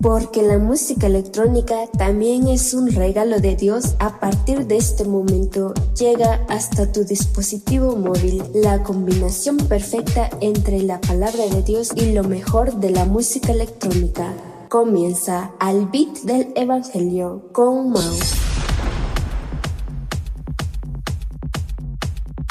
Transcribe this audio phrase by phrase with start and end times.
[0.00, 3.94] Porque la música electrónica también es un regalo de Dios.
[3.98, 11.00] A partir de este momento llega hasta tu dispositivo móvil la combinación perfecta entre la
[11.00, 14.32] palabra de Dios y lo mejor de la música electrónica.
[14.68, 18.53] Comienza al beat del Evangelio con Mao.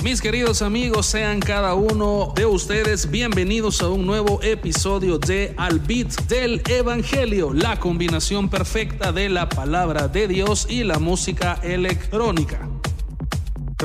[0.04, 5.80] Mis queridos amigos, sean cada uno de ustedes bienvenidos a un nuevo episodio de Al
[5.80, 12.68] Beat del Evangelio, la combinación perfecta de la palabra de Dios y la música electrónica.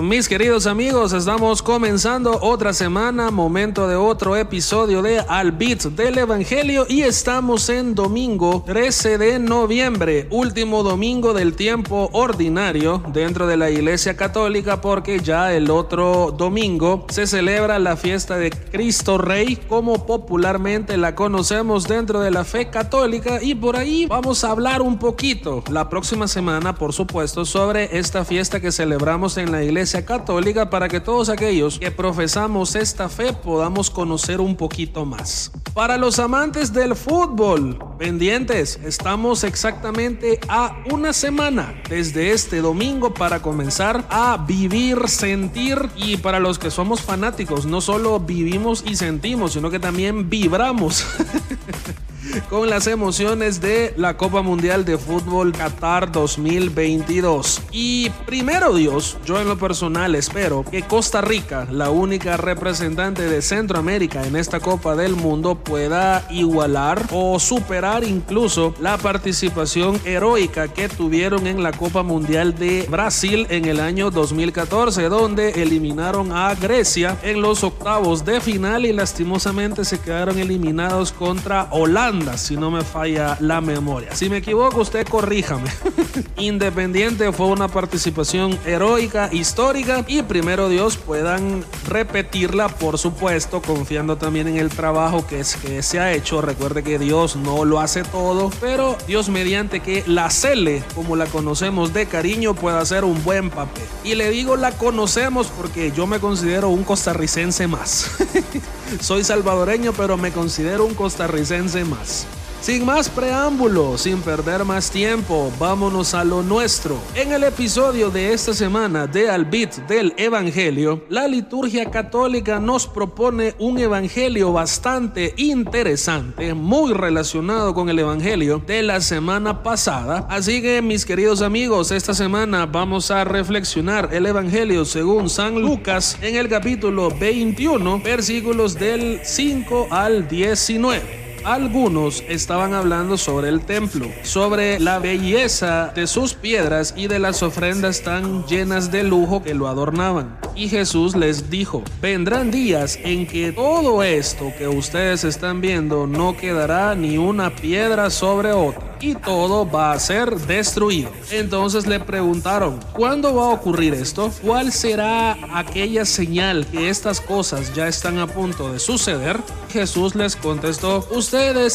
[0.03, 6.19] Mis queridos amigos, estamos comenzando otra semana, momento de otro episodio de Al Beat del
[6.19, 13.57] Evangelio y estamos en domingo 13 de noviembre, último domingo del tiempo ordinario dentro de
[13.57, 19.57] la Iglesia Católica porque ya el otro domingo se celebra la fiesta de Cristo Rey
[19.57, 24.81] como popularmente la conocemos dentro de la fe católica y por ahí vamos a hablar
[24.81, 29.88] un poquito la próxima semana, por supuesto, sobre esta fiesta que celebramos en la Iglesia
[29.89, 35.51] Católica para que todos aquellos que profesamos esta fe podamos conocer un poquito más.
[35.73, 43.41] Para los amantes del fútbol, pendientes, estamos exactamente a una semana desde este domingo para
[43.41, 49.55] comenzar a vivir, sentir y para los que somos fanáticos, no solo vivimos y sentimos,
[49.55, 51.07] sino que también vibramos.
[52.49, 57.63] con las emociones de la Copa Mundial de Fútbol Qatar 2022.
[57.73, 63.43] Y primero Dios, yo en lo personal espero que Costa Rica, la única representante de
[63.43, 70.89] Centroamérica en esta Copa del Mundo, pueda igualar o superar incluso la participación heroica que
[70.89, 77.17] tuvieron en la Copa Mundial de Brasil en el año 2014, donde eliminaron a Grecia
[77.23, 82.83] en los octavos de final y lastimosamente se quedaron eliminados contra Holanda si no me
[82.83, 84.15] falla la memoria.
[84.15, 85.71] Si me equivoco, usted corríjame.
[86.37, 94.49] Independiente fue una participación heroica, histórica y primero Dios puedan repetirla, por supuesto, confiando también
[94.49, 96.41] en el trabajo que, que se ha hecho.
[96.41, 101.27] Recuerde que Dios no lo hace todo, pero Dios mediante que la Cele, como la
[101.27, 103.85] conocemos de cariño, pueda hacer un buen papel.
[104.05, 108.11] Y le digo la conocemos porque yo me considero un costarricense más.
[109.01, 112.27] Soy salvadoreño, pero me considero un costarricense más.
[112.61, 116.99] Sin más preámbulo, sin perder más tiempo, vámonos a lo nuestro.
[117.15, 123.55] En el episodio de esta semana de Albit del Evangelio, la liturgia católica nos propone
[123.61, 130.27] un evangelio bastante interesante, muy relacionado con el evangelio de la semana pasada.
[130.29, 136.19] Así que mis queridos amigos, esta semana vamos a reflexionar el evangelio según San Lucas
[136.21, 144.07] en el capítulo 21, versículos del 5 al 19 algunos estaban hablando sobre el templo,
[144.23, 149.55] sobre la belleza de sus piedras y de las ofrendas tan llenas de lujo que
[149.55, 150.39] lo adornaban.
[150.55, 156.37] Y Jesús les dijo, vendrán días en que todo esto que ustedes están viendo no
[156.37, 161.11] quedará ni una piedra sobre otra y todo va a ser destruido.
[161.31, 164.33] Entonces le preguntaron, ¿cuándo va a ocurrir esto?
[164.43, 169.39] ¿Cuál será aquella señal que estas cosas ya están a punto de suceder?
[169.71, 171.07] Jesús les contestó,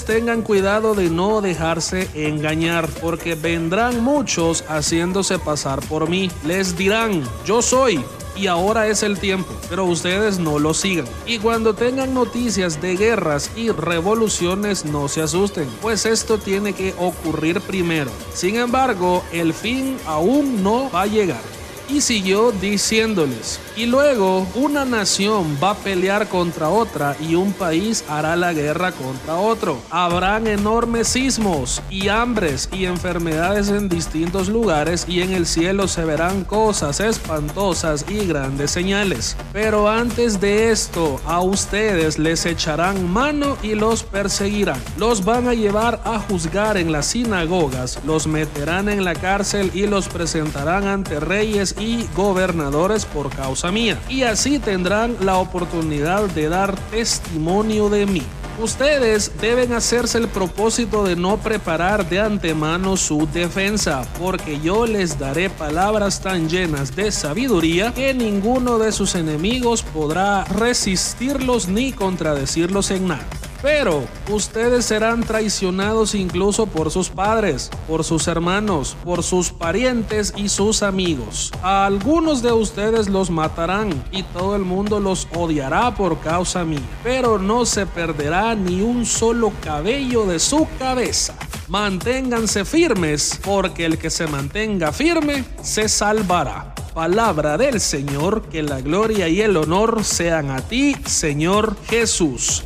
[0.05, 6.29] tengan cuidado de no dejarse engañar, porque vendrán muchos haciéndose pasar por mí.
[6.45, 8.03] Les dirán, yo soy
[8.35, 11.05] y ahora es el tiempo, pero ustedes no lo sigan.
[11.25, 16.95] Y cuando tengan noticias de guerras y revoluciones, no se asusten, pues esto tiene que
[16.97, 18.11] ocurrir primero.
[18.33, 21.62] Sin embargo, el fin aún no va a llegar.
[21.93, 28.03] Y siguió diciéndoles, y luego una nación va a pelear contra otra y un país
[28.09, 29.77] hará la guerra contra otro.
[29.91, 36.03] Habrán enormes sismos y hambres y enfermedades en distintos lugares y en el cielo se
[36.03, 39.37] verán cosas espantosas y grandes señales.
[39.51, 44.81] Pero antes de esto, a ustedes les echarán mano y los perseguirán.
[44.97, 49.85] Los van a llevar a juzgar en las sinagogas, los meterán en la cárcel y
[49.85, 51.75] los presentarán ante reyes
[52.15, 58.23] gobernadores por causa mía, y así tendrán la oportunidad de dar testimonio de mí.
[58.59, 65.17] Ustedes deben hacerse el propósito de no preparar de antemano su defensa, porque yo les
[65.17, 72.91] daré palabras tan llenas de sabiduría que ninguno de sus enemigos podrá resistirlos ni contradecirlos
[72.91, 73.25] en nada.
[73.63, 80.49] Pero ustedes serán traicionados incluso por sus padres, por sus hermanos, por sus parientes y
[80.49, 81.49] sus amigos.
[81.63, 86.81] A algunos de ustedes los matarán y todo el mundo los odiará por causa mía.
[87.05, 91.33] Pero no se perderá ni un solo cabello de su cabeza.
[91.69, 96.75] Manténganse firmes, porque el que se mantenga firme se salvará.
[96.93, 102.65] Palabra del Señor, que la gloria y el honor sean a ti, Señor Jesús.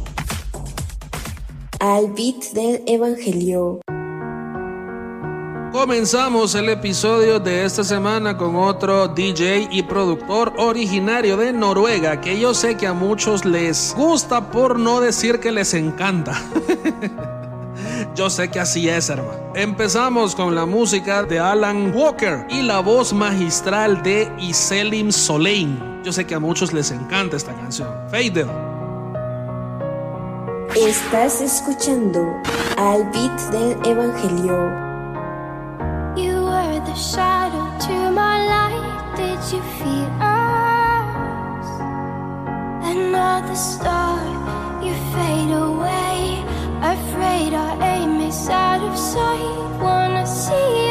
[1.79, 3.81] Al beat del Evangelio.
[5.71, 12.39] Comenzamos el episodio de esta semana con otro DJ y productor originario de Noruega que
[12.39, 16.33] yo sé que a muchos les gusta por no decir que les encanta.
[18.15, 19.53] Yo sé que así es, hermano.
[19.53, 26.01] Empezamos con la música de Alan Walker y la voz magistral de Iselim Solein.
[26.03, 27.89] Yo sé que a muchos les encanta esta canción.
[28.09, 28.76] Fadel.
[30.75, 32.41] Estás escuchando
[32.77, 34.87] al beat del Evangelio.
[36.97, 39.13] shadow to my light.
[39.15, 41.67] Did you feel us?
[42.83, 44.17] Another star,
[44.83, 46.43] you fade away.
[46.81, 49.79] Afraid our aim is out of sight.
[49.79, 50.86] Wanna see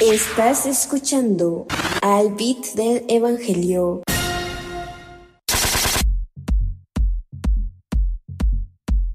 [0.00, 1.66] Estás escuchando
[2.00, 4.00] al beat del Evangelio.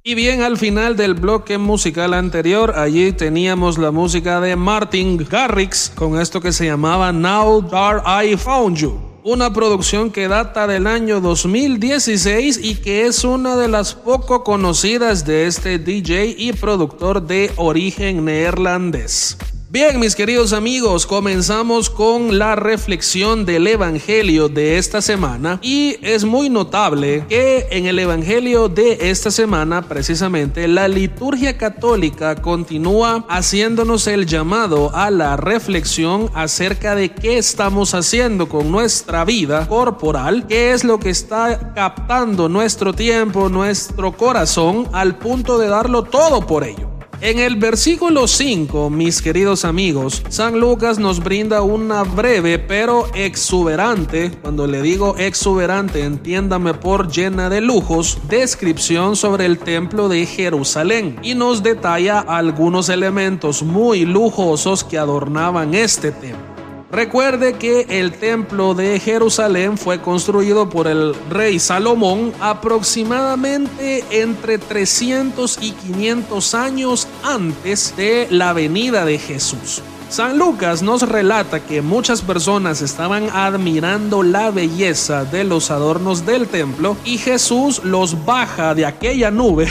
[0.04, 5.92] Y bien, al final del bloque musical anterior, allí teníamos la música de Martin Garrix
[5.96, 9.00] con esto que se llamaba Now That I Found You.
[9.24, 15.26] Una producción que data del año 2016 y que es una de las poco conocidas
[15.26, 19.36] de este DJ y productor de origen neerlandés.
[19.76, 26.24] Bien, mis queridos amigos, comenzamos con la reflexión del Evangelio de esta semana y es
[26.24, 34.08] muy notable que en el Evangelio de esta semana, precisamente, la liturgia católica continúa haciéndonos
[34.08, 40.72] el llamado a la reflexión acerca de qué estamos haciendo con nuestra vida corporal, qué
[40.72, 46.64] es lo que está captando nuestro tiempo, nuestro corazón, al punto de darlo todo por
[46.64, 46.95] ello.
[47.22, 54.32] En el versículo 5, mis queridos amigos, San Lucas nos brinda una breve pero exuberante,
[54.42, 61.18] cuando le digo exuberante, entiéndame por llena de lujos, descripción sobre el templo de Jerusalén
[61.24, 66.55] y nos detalla algunos elementos muy lujosos que adornaban este templo.
[66.92, 75.58] Recuerde que el templo de Jerusalén fue construido por el rey Salomón aproximadamente entre 300
[75.62, 79.82] y 500 años antes de la venida de Jesús.
[80.16, 86.48] San Lucas nos relata que muchas personas estaban admirando la belleza de los adornos del
[86.48, 89.68] templo y Jesús los baja de aquella nube,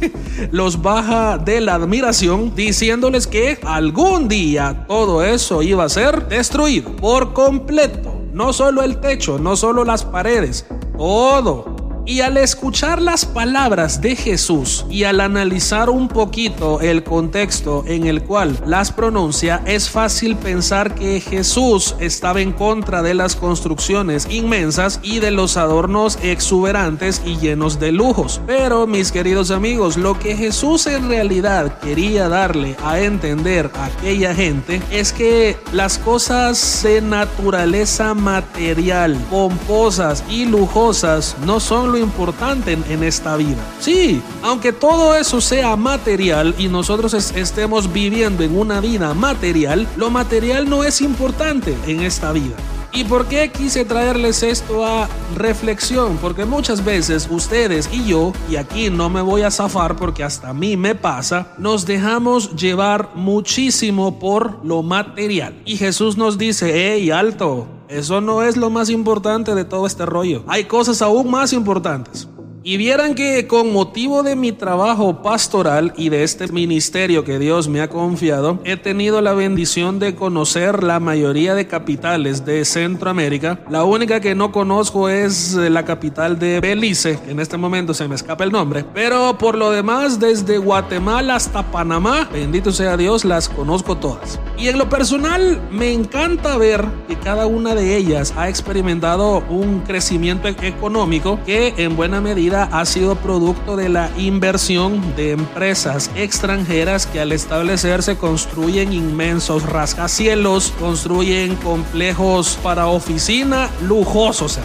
[0.52, 6.94] los baja de la admiración diciéndoles que algún día todo eso iba a ser destruido
[6.96, 8.20] por completo.
[8.34, 10.66] No solo el techo, no solo las paredes,
[10.98, 17.82] todo Y al escuchar las palabras de Jesús y al analizar un poquito el contexto
[17.84, 23.34] en el cual las pronuncia, es fácil pensar que Jesús estaba en contra de las
[23.34, 28.40] construcciones inmensas y de los adornos exuberantes y llenos de lujos.
[28.46, 34.32] Pero mis queridos amigos, lo que Jesús en realidad quería darle a entender a aquella
[34.32, 43.02] gente es que las cosas de naturaleza material, pomposas y lujosas no son importante en,
[43.02, 43.62] esta vida.
[43.80, 49.86] Sí, aunque todo eso sea material y nosotros es- estemos viviendo en una vida material,
[49.96, 52.54] lo material no es importante en esta vida.
[52.96, 56.16] ¿Y por qué quise traerles esto a reflexión?
[56.16, 60.48] Porque muchas veces ustedes y yo, y aquí no me voy a zafar porque hasta
[60.48, 65.60] a mí me pasa, nos dejamos llevar muchísimo por lo material.
[65.66, 70.06] Y Jesús nos dice, hey, alto, eso no es lo más importante de todo este
[70.06, 70.44] rollo.
[70.46, 72.26] Hay cosas aún más importantes.
[72.68, 77.68] Y vieran que con motivo de mi trabajo pastoral y de este ministerio que Dios
[77.68, 83.60] me ha confiado, he tenido la bendición de conocer la mayoría de capitales de Centroamérica.
[83.70, 88.08] La única que no conozco es eh, la capital de Belice, en este momento se
[88.08, 88.84] me escapa el nombre.
[88.92, 94.40] Pero por lo demás, desde Guatemala hasta Panamá, bendito sea Dios, las conozco todas.
[94.58, 99.82] Y en lo personal, me encanta ver que cada una de ellas ha experimentado un
[99.82, 107.06] crecimiento económico que en buena medida ha sido producto de la inversión de empresas extranjeras
[107.06, 114.58] que al establecerse construyen inmensos rascacielos, construyen complejos para oficina lujosos.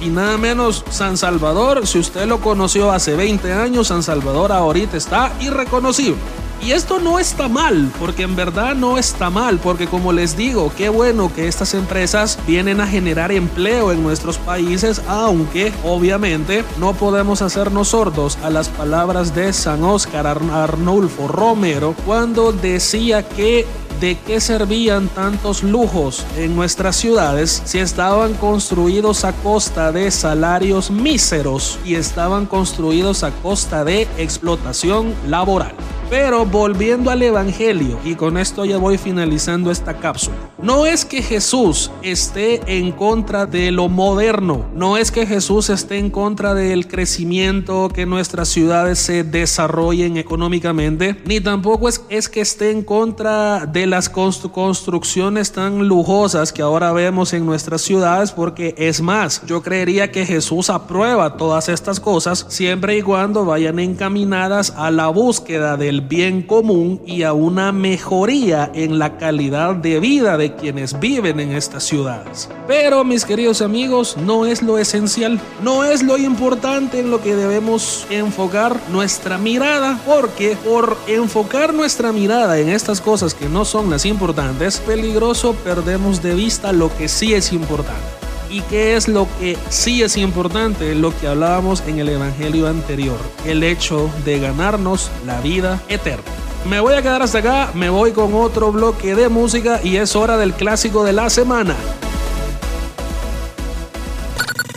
[0.00, 4.96] Y nada menos San Salvador, si usted lo conoció hace 20 años, San Salvador ahorita
[4.96, 6.16] está irreconocible.
[6.60, 10.72] Y esto no está mal, porque en verdad no está mal, porque como les digo,
[10.76, 16.92] qué bueno que estas empresas vienen a generar empleo en nuestros países, aunque obviamente no
[16.94, 23.66] podemos hacernos sordos a las palabras de San Óscar Ar- Arnulfo Romero cuando decía que
[24.00, 30.92] ¿De qué servían tantos lujos en nuestras ciudades si estaban construidos a costa de salarios
[30.92, 35.74] míseros y estaban construidos a costa de explotación laboral?
[36.10, 41.20] Pero volviendo al Evangelio, y con esto ya voy finalizando esta cápsula, no es que
[41.22, 46.88] Jesús esté en contra de lo moderno, no es que Jesús esté en contra del
[46.88, 53.66] crecimiento, que nuestras ciudades se desarrollen económicamente, ni tampoco es, es que esté en contra
[53.66, 59.42] de las constru- construcciones tan lujosas que ahora vemos en nuestras ciudades, porque es más,
[59.46, 65.08] yo creería que Jesús aprueba todas estas cosas siempre y cuando vayan encaminadas a la
[65.08, 70.98] búsqueda del bien común y a una mejoría en la calidad de vida de quienes
[71.00, 72.48] viven en estas ciudades.
[72.66, 77.34] Pero mis queridos amigos, no es lo esencial, no es lo importante en lo que
[77.34, 83.90] debemos enfocar nuestra mirada, porque por enfocar nuestra mirada en estas cosas que no son
[83.90, 88.17] las importantes, peligroso perdemos de vista lo que sí es importante.
[88.50, 90.94] ¿Y qué es lo que sí es importante?
[90.94, 96.24] Lo que hablábamos en el Evangelio anterior, el hecho de ganarnos la vida eterna.
[96.68, 100.16] Me voy a quedar hasta acá, me voy con otro bloque de música y es
[100.16, 101.76] hora del clásico de la semana.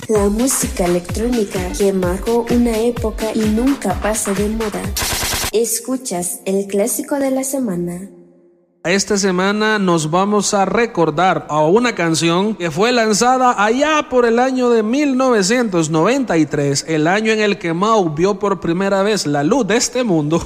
[0.10, 4.82] La música electrónica que marcó una época y nunca pasa de moda.
[5.54, 8.10] Escuchas el clásico de la semana.
[8.84, 14.40] Esta semana nos vamos a recordar a una canción que fue lanzada allá por el
[14.40, 19.68] año de 1993, el año en el que Mao vio por primera vez la luz
[19.68, 20.42] de este mundo,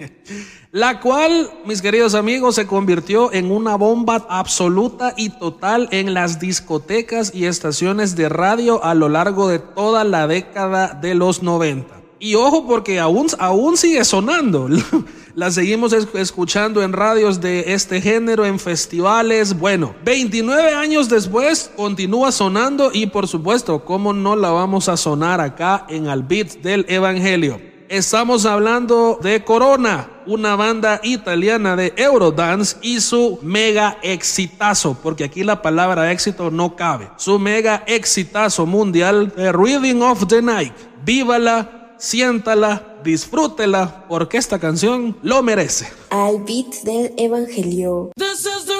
[0.72, 6.40] la cual, mis queridos amigos, se convirtió en una bomba absoluta y total en las
[6.40, 11.97] discotecas y estaciones de radio a lo largo de toda la década de los 90.
[12.20, 14.68] Y ojo porque aún, aún sigue sonando.
[15.34, 19.56] La seguimos es- escuchando en radios de este género, en festivales.
[19.56, 25.40] Bueno, 29 años después continúa sonando y por supuesto, ¿cómo no la vamos a sonar
[25.40, 27.60] acá en Al Beat del Evangelio?
[27.88, 35.44] Estamos hablando de Corona, una banda italiana de Eurodance y su mega exitazo, porque aquí
[35.44, 37.10] la palabra éxito no cabe.
[37.16, 40.74] Su mega exitazo mundial, The Reading of the Night.
[41.04, 45.88] Vívala, siéntala, disfrútela, porque esta canción lo merece.
[46.10, 48.10] Al beat del Evangelio.
[48.16, 48.77] This is the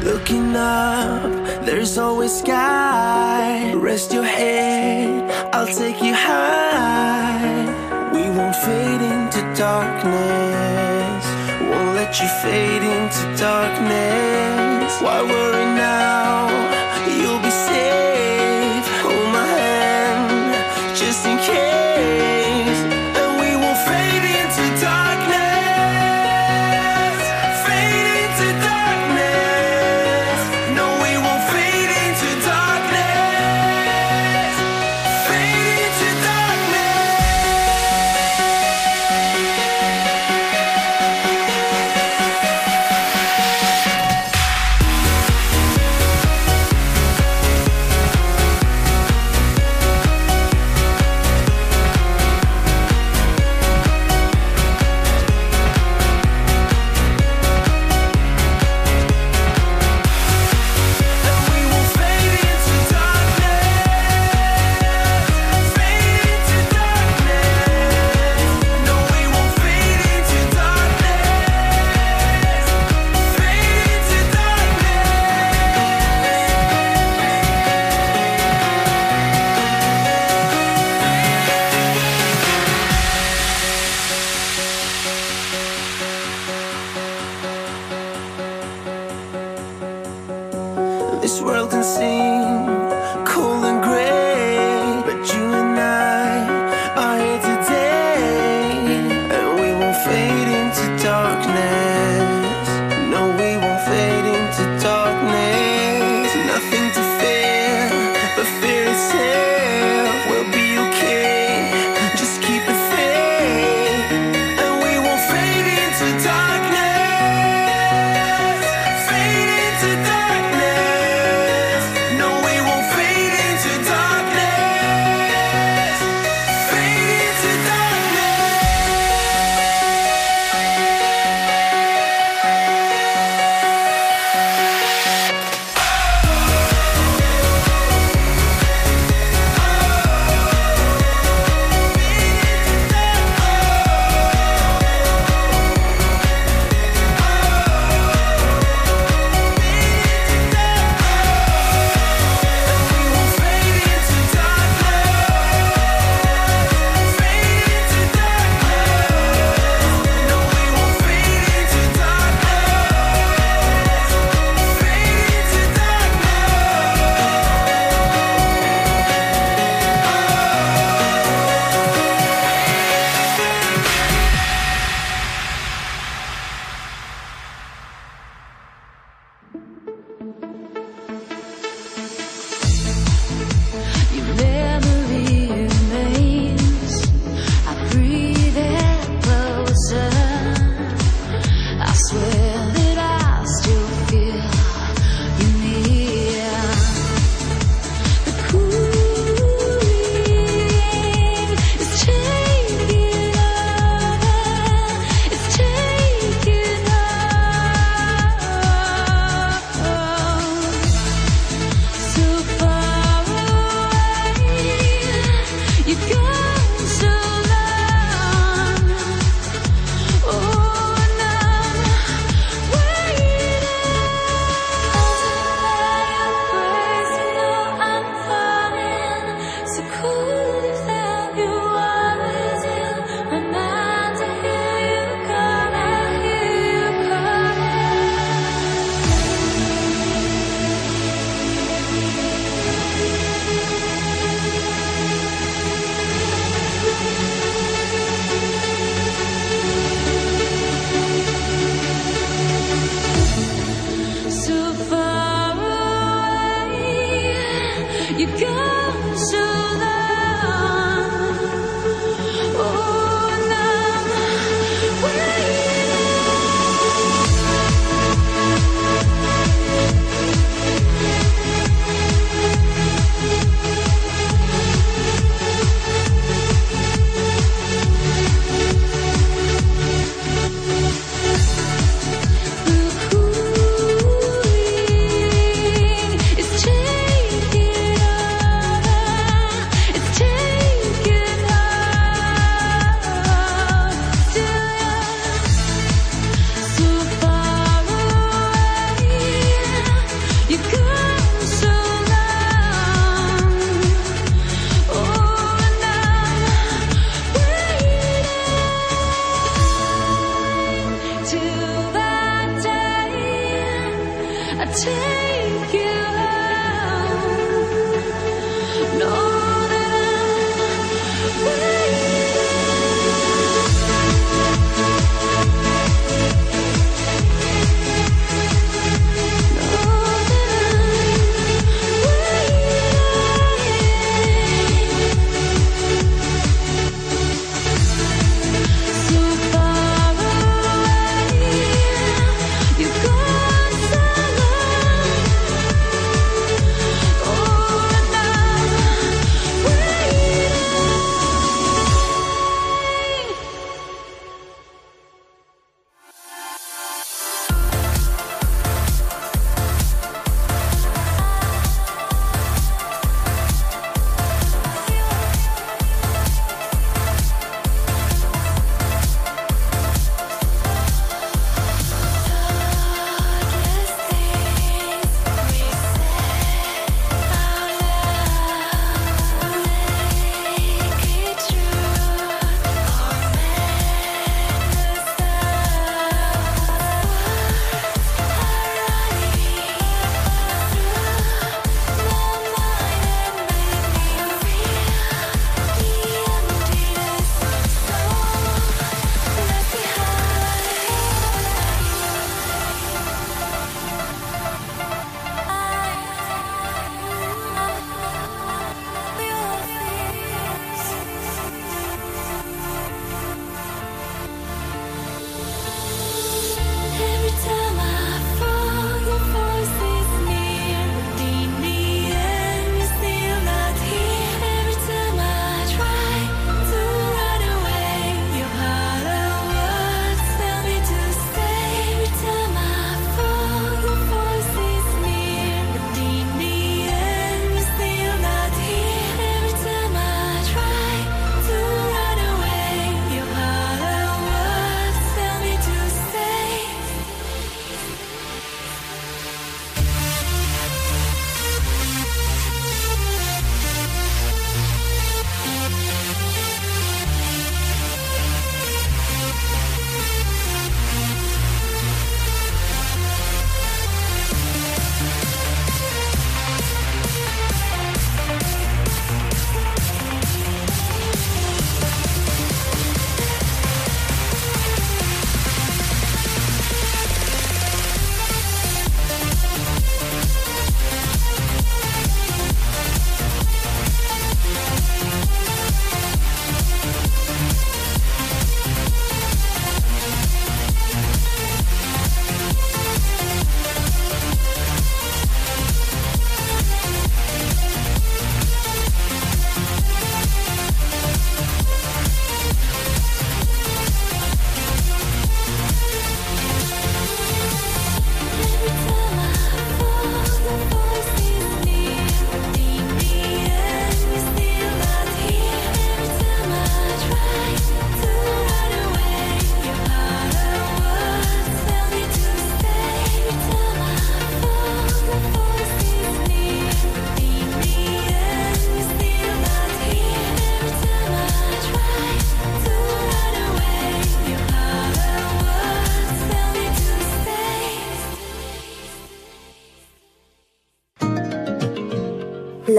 [0.00, 3.74] Looking up, there's always sky.
[3.74, 8.10] Rest your head, I'll take you high.
[8.14, 11.24] We won't fade into darkness.
[11.70, 15.00] Won't let you fade into darkness.
[15.02, 16.21] Why worry now?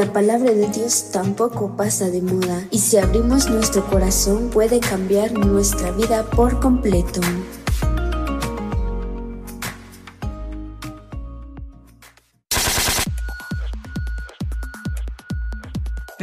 [0.04, 5.32] La palabra de Dios tampoco pasa de moda y si abrimos nuestro corazón puede cambiar
[5.32, 7.22] nuestra vida por completo.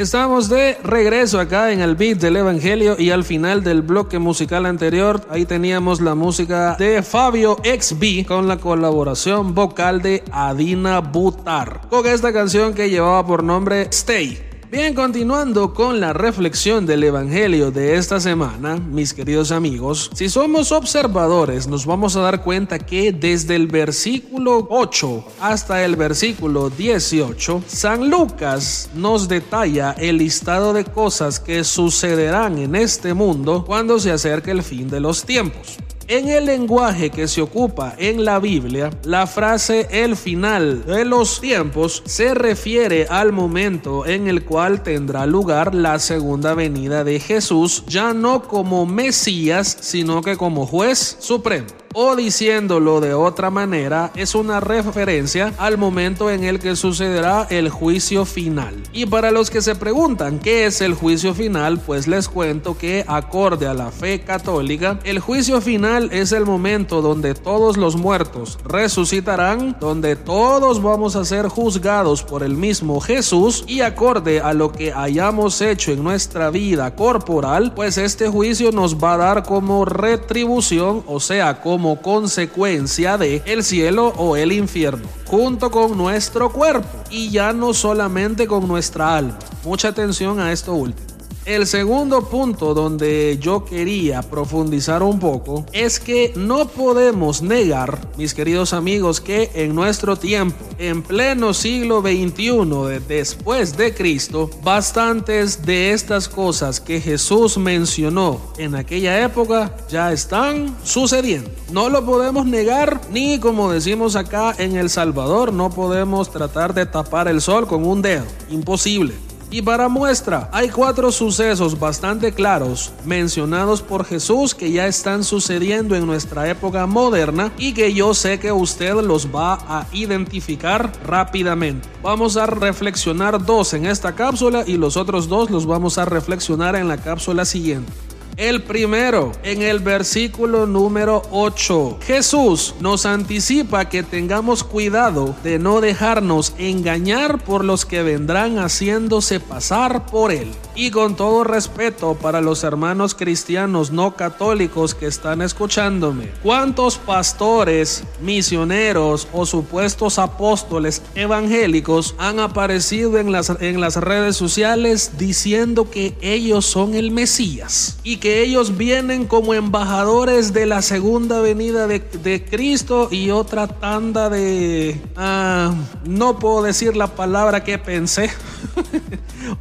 [0.01, 4.65] Estamos de regreso acá en el beat del Evangelio y al final del bloque musical
[4.65, 11.83] anterior, ahí teníamos la música de Fabio XB con la colaboración vocal de Adina Butar,
[11.91, 14.50] con esta canción que llevaba por nombre Stay.
[14.71, 20.71] Bien, continuando con la reflexión del Evangelio de esta semana, mis queridos amigos, si somos
[20.71, 27.65] observadores nos vamos a dar cuenta que desde el versículo 8 hasta el versículo 18,
[27.67, 34.13] San Lucas nos detalla el listado de cosas que sucederán en este mundo cuando se
[34.13, 35.79] acerque el fin de los tiempos.
[36.11, 41.41] En el lenguaje que se ocupa en la Biblia, la frase el final de los
[41.41, 47.85] tiempos se refiere al momento en el cual tendrá lugar la segunda venida de Jesús,
[47.87, 54.35] ya no como Mesías, sino que como juez supremo o diciéndolo de otra manera, es
[54.35, 58.75] una referencia al momento en el que sucederá el juicio final.
[58.93, 63.05] Y para los que se preguntan qué es el juicio final, pues les cuento que
[63.09, 68.59] acorde a la fe católica, el juicio final es el momento donde todos los muertos
[68.65, 74.71] resucitarán, donde todos vamos a ser juzgados por el mismo Jesús y acorde a lo
[74.71, 79.85] que hayamos hecho en nuestra vida corporal, pues este juicio nos va a dar como
[79.85, 86.53] retribución, o sea, como como consecuencia de el cielo o el infierno, junto con nuestro
[86.53, 89.39] cuerpo y ya no solamente con nuestra alma.
[89.65, 91.10] Mucha atención a esto último.
[91.51, 98.35] El segundo punto donde yo quería profundizar un poco es que no podemos negar, mis
[98.35, 105.91] queridos amigos, que en nuestro tiempo, en pleno siglo XXI después de Cristo, bastantes de
[105.93, 111.51] estas cosas que Jesús mencionó en aquella época ya están sucediendo.
[111.73, 116.87] No lo podemos negar ni como decimos acá en El Salvador, no podemos tratar de
[116.87, 118.27] tapar el sol con un dedo.
[118.51, 119.30] Imposible.
[119.53, 125.97] Y para muestra, hay cuatro sucesos bastante claros mencionados por Jesús que ya están sucediendo
[125.97, 131.89] en nuestra época moderna y que yo sé que usted los va a identificar rápidamente.
[132.01, 136.77] Vamos a reflexionar dos en esta cápsula y los otros dos los vamos a reflexionar
[136.77, 137.93] en la cápsula siguiente.
[138.37, 145.81] El primero, en el versículo número 8, Jesús nos anticipa que tengamos cuidado de no
[145.81, 150.51] dejarnos engañar por los que vendrán haciéndose pasar por Él.
[150.75, 158.05] Y con todo respeto para los hermanos cristianos no católicos que están escuchándome, ¿cuántos pastores,
[158.23, 166.17] misioneros o supuestos apóstoles evangélicos han aparecido en las, en las redes sociales diciendo que
[166.23, 171.99] ellos son el Mesías y que ellos vienen como embajadores de la segunda venida de,
[172.01, 175.01] de Cristo y otra tanda de...
[175.17, 178.31] ah, no puedo decir la palabra que pensé.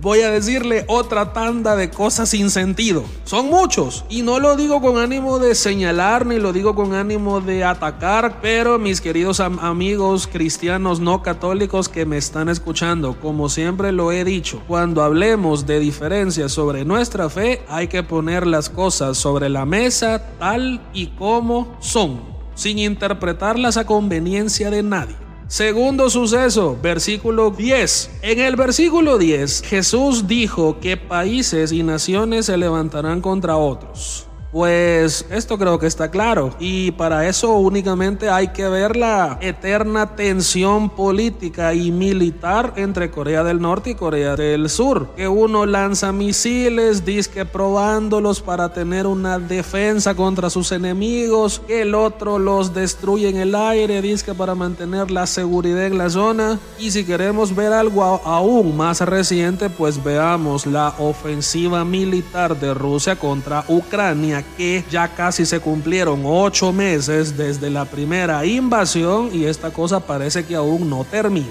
[0.01, 3.03] Voy a decirle otra tanda de cosas sin sentido.
[3.24, 4.05] Son muchos.
[4.10, 8.39] Y no lo digo con ánimo de señalar ni lo digo con ánimo de atacar.
[8.41, 14.12] Pero mis queridos am- amigos cristianos no católicos que me están escuchando, como siempre lo
[14.12, 19.50] he dicho, cuando hablemos de diferencias sobre nuestra fe, hay que poner las cosas sobre
[19.50, 22.22] la mesa tal y como son,
[22.56, 25.16] sin interpretarlas a conveniencia de nadie.
[25.50, 28.20] Segundo suceso, versículo 10.
[28.22, 34.28] En el versículo 10, Jesús dijo que países y naciones se levantarán contra otros.
[34.52, 40.16] Pues esto creo que está claro y para eso únicamente hay que ver la eterna
[40.16, 45.10] tensión política y militar entre Corea del Norte y Corea del Sur.
[45.16, 51.93] Que uno lanza misiles, disque probándolos para tener una defensa contra sus enemigos, que el
[51.93, 56.60] otro los destruye en el aire, disque para mantener la seguridad en la zona.
[56.80, 63.16] Y si queremos ver algo aún más reciente, pues veamos la ofensiva militar de Rusia
[63.16, 69.72] contra Ucrania, que ya casi se cumplieron ocho meses desde la primera invasión y esta
[69.72, 71.48] cosa parece que aún no termina.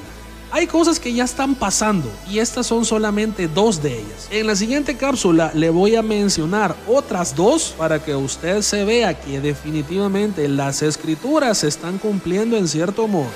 [0.51, 4.29] Hay cosas que ya están pasando y estas son solamente dos de ellas.
[4.31, 9.13] En la siguiente cápsula le voy a mencionar otras dos para que usted se vea
[9.13, 13.29] que definitivamente las escrituras se están cumpliendo en cierto modo.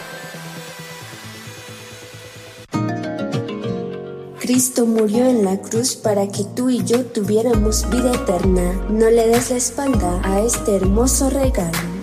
[4.43, 8.73] Cristo murió en la cruz para que tú y yo tuviéramos vida eterna.
[8.91, 12.02] No le des la espalda a este hermoso regalo.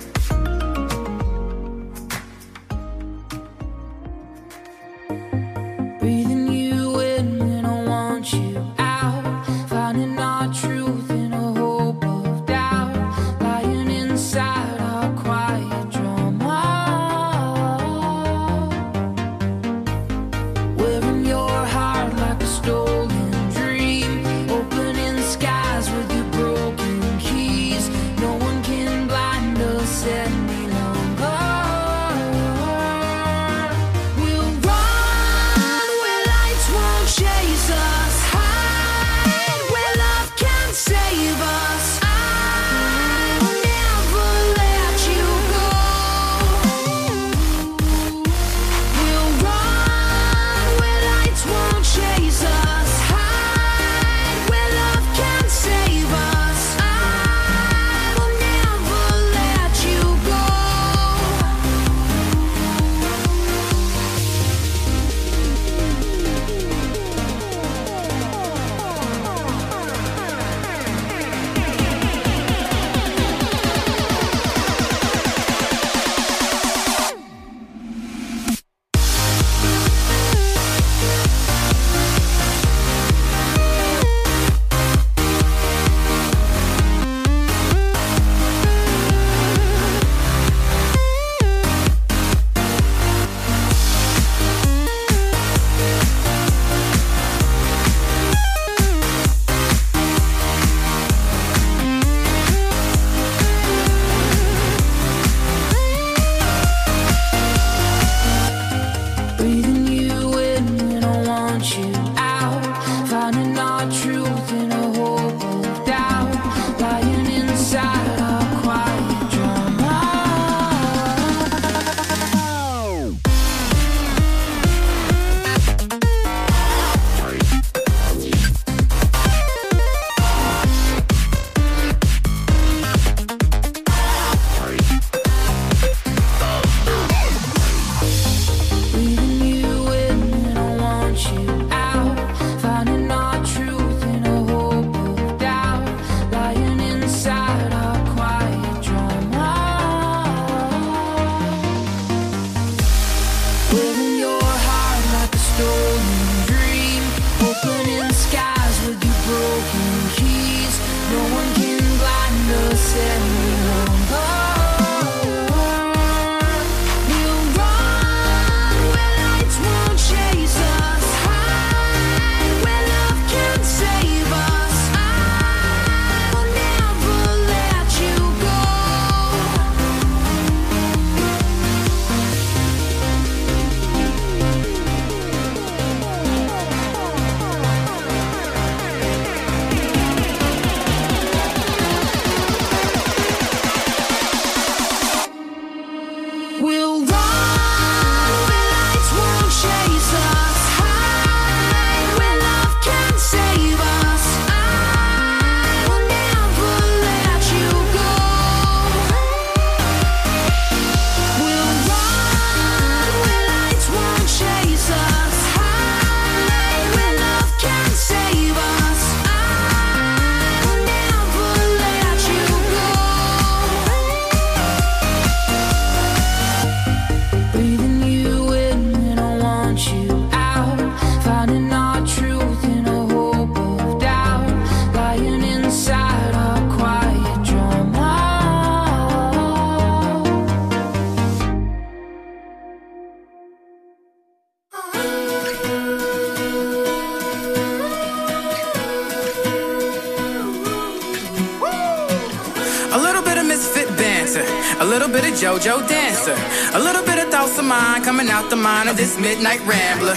[255.62, 256.38] Joe dancer.
[256.74, 260.16] A little bit of thoughts of mine coming out the mind of this midnight rambler.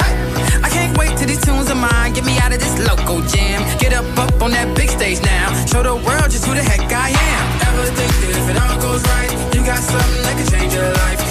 [0.62, 3.60] I can't wait till these tunes of mine get me out of this local jam.
[3.80, 5.50] Get up, up on that big stage now.
[5.66, 7.44] Show the world just who the heck I am.
[7.66, 10.92] Ever think that if it all goes right, you got something that could change your
[10.92, 11.21] life?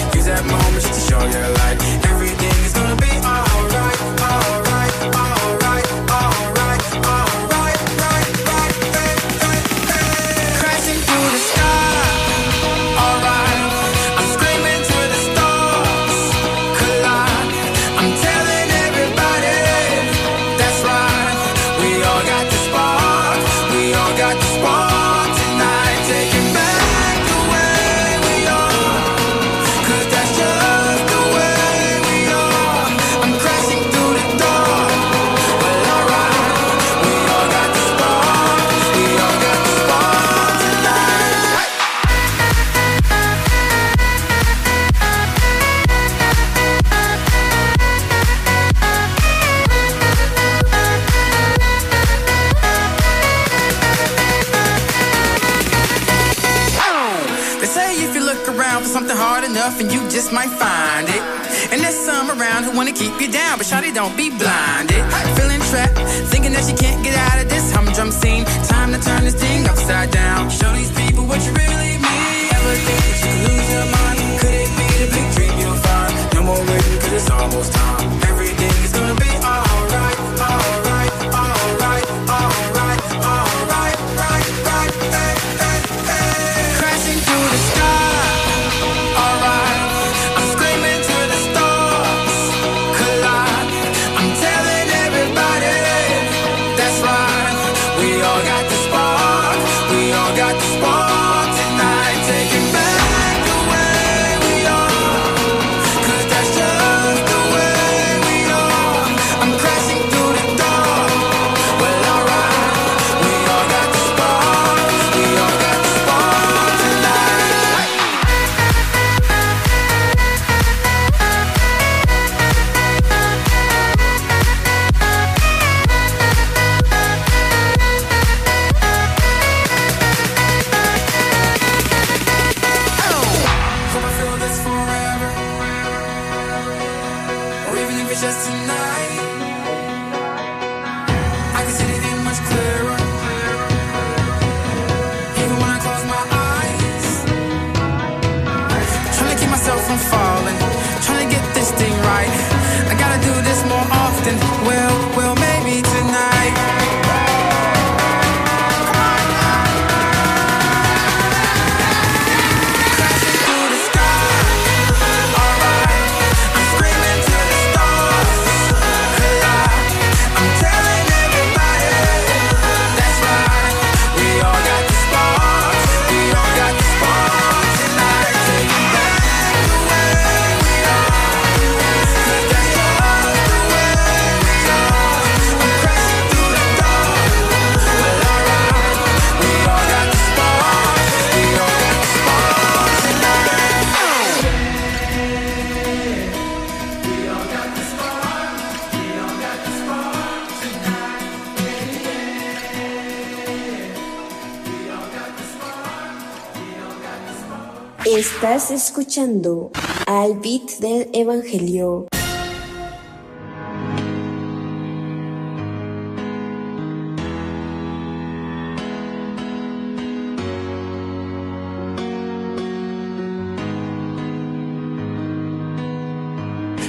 [208.72, 209.70] Escuchando
[210.06, 212.06] al beat del Evangelio.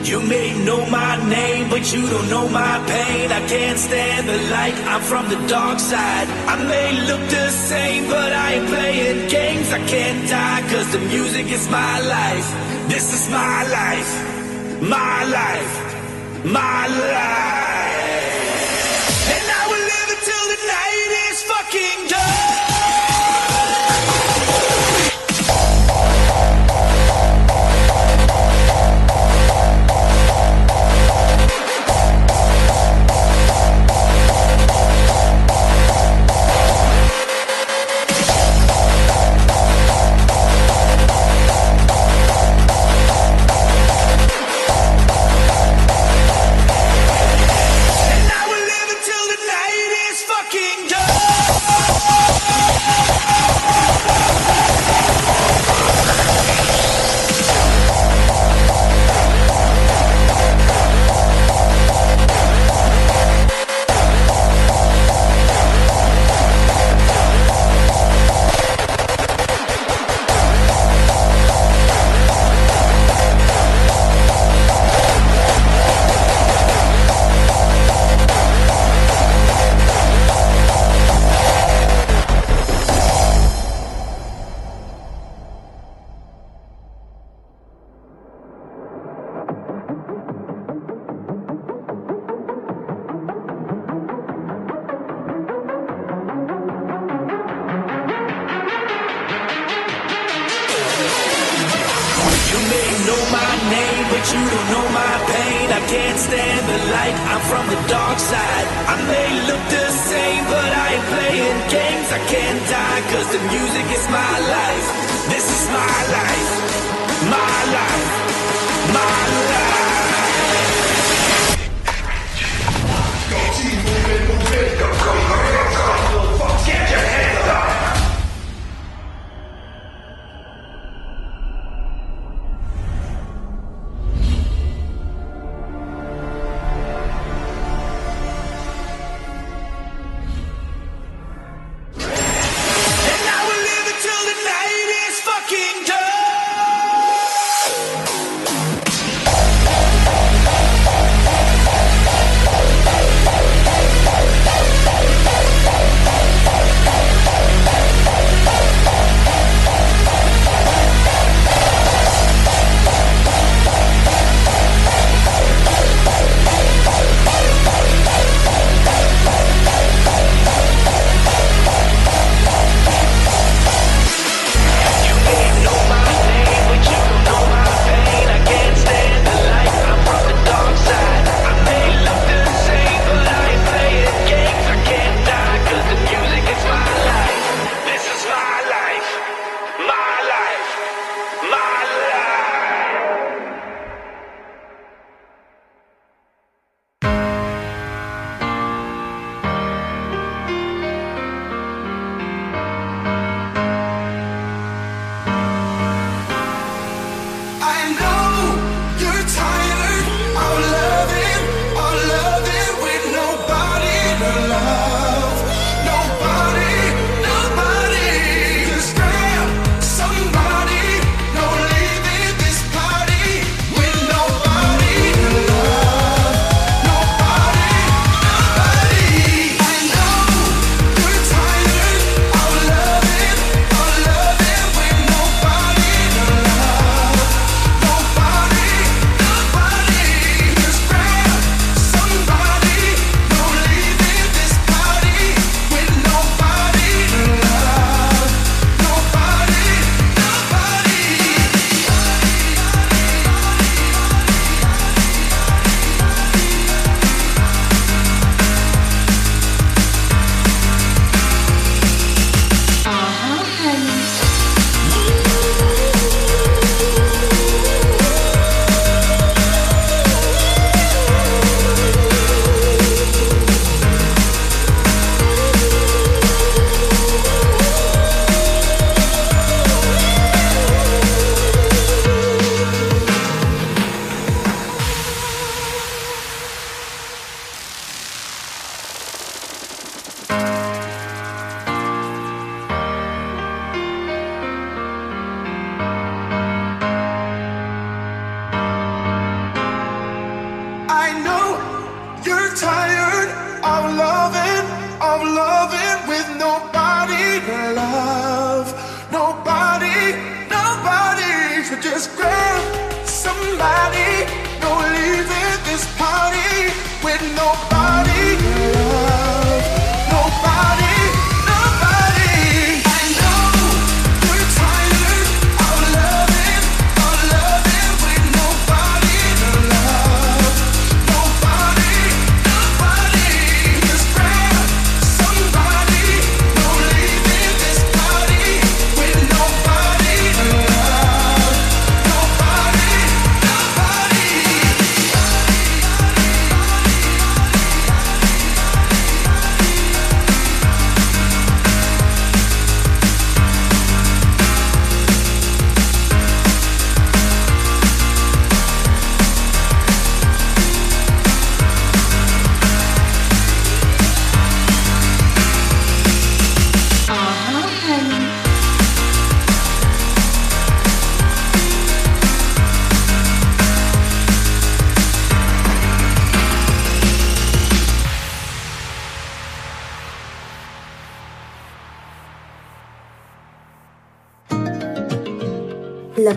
[0.05, 3.31] You may know my name, but you don't know my pain.
[3.31, 6.27] I can't stand the light, I'm from the dark side.
[6.45, 9.73] I may look the same, but I ain't playing games.
[9.73, 12.47] I can't die, cause the music is my life.
[12.89, 14.11] This is my life,
[14.83, 15.73] my life,
[16.45, 17.73] my life.
[19.33, 22.42] And I will live until the night is fucking done.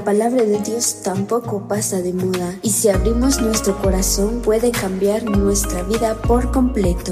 [0.06, 5.82] Palabra de Dios tampoco pasa de moda y si abrimos nuestro corazón puede cambiar nuestra
[5.82, 7.10] vida por completo.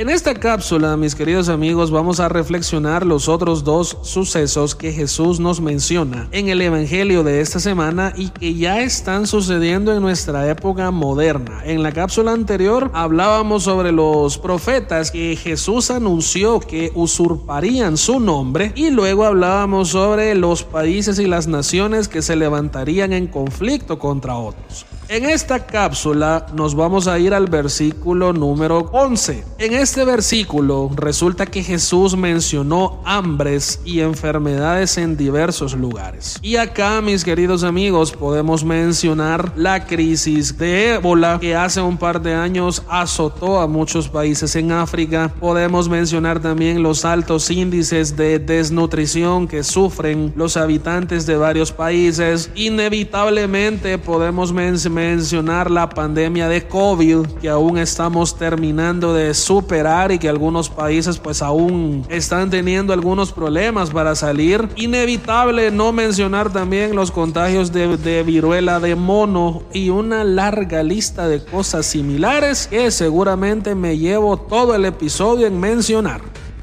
[0.00, 5.40] En esta cápsula, mis queridos amigos, vamos a reflexionar los otros dos sucesos que Jesús
[5.40, 10.48] nos menciona en el Evangelio de esta semana y que ya están sucediendo en nuestra
[10.48, 11.60] época moderna.
[11.66, 18.72] En la cápsula anterior hablábamos sobre los profetas que Jesús anunció que usurparían su nombre
[18.76, 24.34] y luego hablábamos sobre los países y las naciones que se levantarían en conflicto contra
[24.34, 24.86] otros.
[25.12, 29.44] En esta cápsula nos vamos a ir al versículo número 11.
[29.58, 36.38] En este versículo resulta que Jesús mencionó hambres y enfermedades en diversos lugares.
[36.42, 42.22] Y acá, mis queridos amigos, podemos mencionar la crisis de ébola que hace un par
[42.22, 45.34] de años azotó a muchos países en África.
[45.40, 52.52] Podemos mencionar también los altos índices de desnutrición que sufren los habitantes de varios países.
[52.54, 60.18] Inevitablemente podemos mencionar mencionar la pandemia de COVID que aún estamos terminando de superar y
[60.18, 64.68] que algunos países pues aún están teniendo algunos problemas para salir.
[64.76, 71.28] Inevitable no mencionar también los contagios de, de viruela de mono y una larga lista
[71.28, 76.20] de cosas similares que seguramente me llevo todo el episodio en mencionar.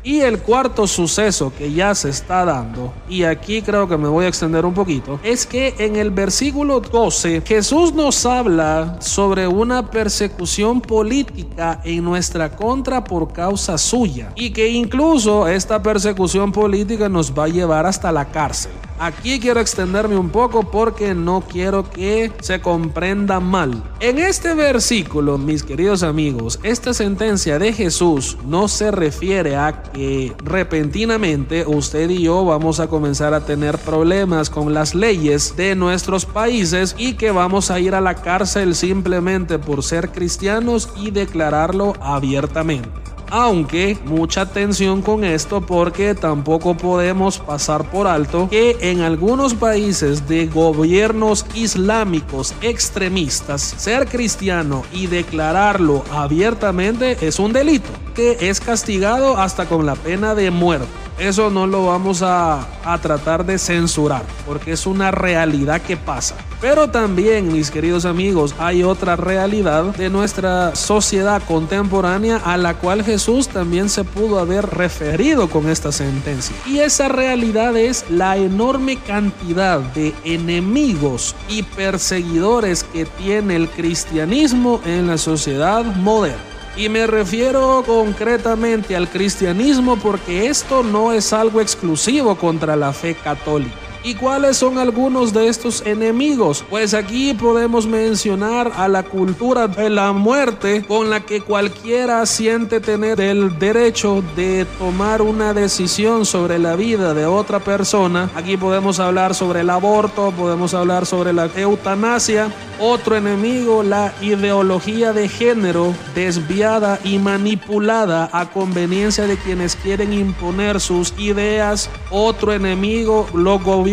[0.07, 4.23] Y el cuarto suceso que ya se está dando, y aquí creo que me voy
[4.23, 9.91] a extender un poquito, es que en el versículo 12 Jesús nos habla sobre una
[9.91, 17.37] persecución política en nuestra contra por causa suya y que incluso esta persecución política nos
[17.37, 18.71] va a llevar hasta la cárcel.
[18.99, 23.83] Aquí quiero extenderme un poco porque no quiero que se comprenda mal.
[23.99, 30.35] En este versículo, mis queridos amigos, esta sentencia de Jesús no se refiere a que
[30.43, 36.25] repentinamente usted y yo vamos a comenzar a tener problemas con las leyes de nuestros
[36.25, 41.93] países y que vamos a ir a la cárcel simplemente por ser cristianos y declararlo
[42.01, 42.89] abiertamente.
[43.29, 50.27] Aunque mucha atención con esto porque tampoco podemos pasar por alto que en algunos países
[50.27, 59.37] de gobiernos islámicos extremistas ser cristiano y declararlo abiertamente es un delito que es castigado
[59.37, 61.06] hasta con la pena de muerte.
[61.19, 66.35] Eso no lo vamos a, a, tratar de censurar, porque es una realidad que pasa.
[66.61, 73.03] Pero también, mis queridos amigos, hay otra realidad de nuestra sociedad contemporánea a la cual
[73.03, 76.55] Jesús también se pudo haber referido con esta sentencia.
[76.67, 84.81] Y esa realidad es la enorme cantidad de enemigos y perseguidores que tiene el cristianismo
[84.85, 86.56] en la sociedad moderna.
[86.77, 93.15] Y me refiero concretamente al cristianismo porque esto no es algo exclusivo contra la fe
[93.15, 93.86] católica.
[94.03, 96.63] ¿Y cuáles son algunos de estos enemigos?
[96.69, 102.79] Pues aquí podemos mencionar a la cultura de la muerte con la que cualquiera siente
[102.79, 108.29] tener el derecho de tomar una decisión sobre la vida de otra persona.
[108.35, 115.11] Aquí podemos hablar sobre el aborto, podemos hablar sobre la eutanasia Otro enemigo, la ideología
[115.11, 121.89] de género desviada y manipulada a conveniencia de quienes quieren imponer sus ideas.
[122.11, 123.86] Otro enemigo, los gobiernos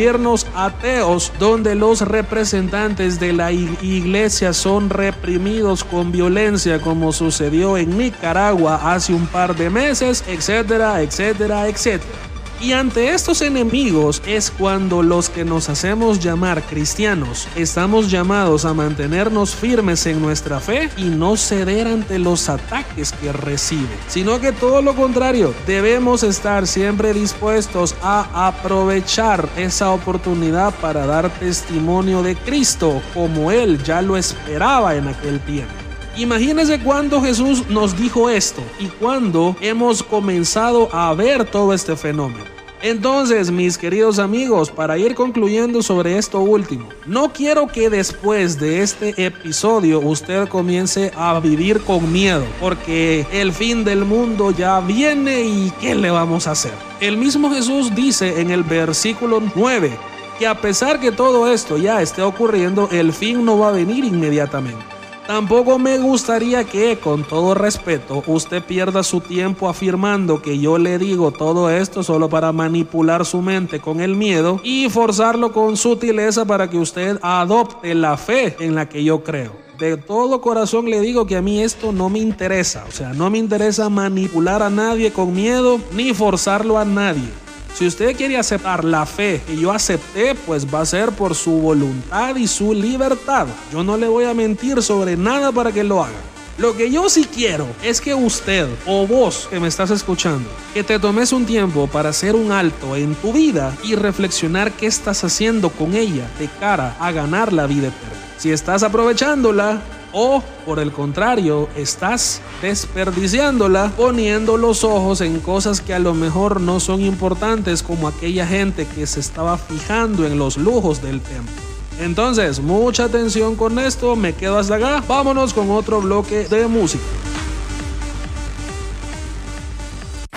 [0.55, 8.93] ateos, donde los representantes de la iglesia son reprimidos con violencia, como sucedió en Nicaragua
[8.95, 12.34] hace un par de meses, etcétera, etcétera, etcétera.
[12.61, 18.75] Y ante estos enemigos es cuando los que nos hacemos llamar cristianos estamos llamados a
[18.75, 24.53] mantenernos firmes en nuestra fe y no ceder ante los ataques que recibe, sino que
[24.53, 32.37] todo lo contrario, debemos estar siempre dispuestos a aprovechar esa oportunidad para dar testimonio de
[32.37, 35.84] Cristo como Él ya lo esperaba en aquel tiempo.
[36.17, 42.45] Imagínense cuando Jesús nos dijo esto y cuando hemos comenzado a ver todo este fenómeno.
[42.83, 48.83] Entonces, mis queridos amigos, para ir concluyendo sobre esto último, no quiero que después de
[48.83, 55.43] este episodio usted comience a vivir con miedo, porque el fin del mundo ya viene
[55.45, 56.75] y ¿qué le vamos a hacer?
[57.01, 59.99] El mismo Jesús dice en el versículo 9
[60.39, 64.05] que a pesar que todo esto ya esté ocurriendo, el fin no va a venir
[64.05, 64.94] inmediatamente.
[65.27, 70.99] Tampoco me gustaría que, con todo respeto, usted pierda su tiempo afirmando que yo le
[70.99, 76.45] digo todo esto solo para manipular su mente con el miedo y forzarlo con sutileza
[76.45, 79.53] para que usted adopte la fe en la que yo creo.
[79.79, 82.85] De todo corazón le digo que a mí esto no me interesa.
[82.87, 87.44] O sea, no me interesa manipular a nadie con miedo ni forzarlo a nadie.
[87.75, 91.51] Si usted quiere aceptar la fe que yo acepté, pues va a ser por su
[91.51, 93.49] voluntad y su libertad.
[93.73, 96.15] Yo no le voy a mentir sobre nada para que lo haga.
[96.57, 100.85] Lo que yo sí quiero es que usted o vos que me estás escuchando, que
[100.85, 105.25] te tomes un tiempo para hacer un alto en tu vida y reflexionar qué estás
[105.25, 108.25] haciendo con ella de cara a ganar la vida eterna.
[108.39, 109.83] Si estás aprovechándola,
[110.15, 116.61] o por el contrario, estás desperdiciándola poniendo los ojos en cosas que a lo mejor
[116.61, 121.53] no son importantes como aquella gente que se estaba fijando en los lujos del templo.
[122.01, 127.05] Entonces, mucha atención con esto, me quedo hasta acá, vámonos con otro bloque de música.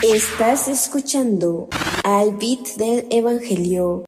[0.01, 1.67] Estás escuchando
[2.03, 4.03] al beat del Evangelio.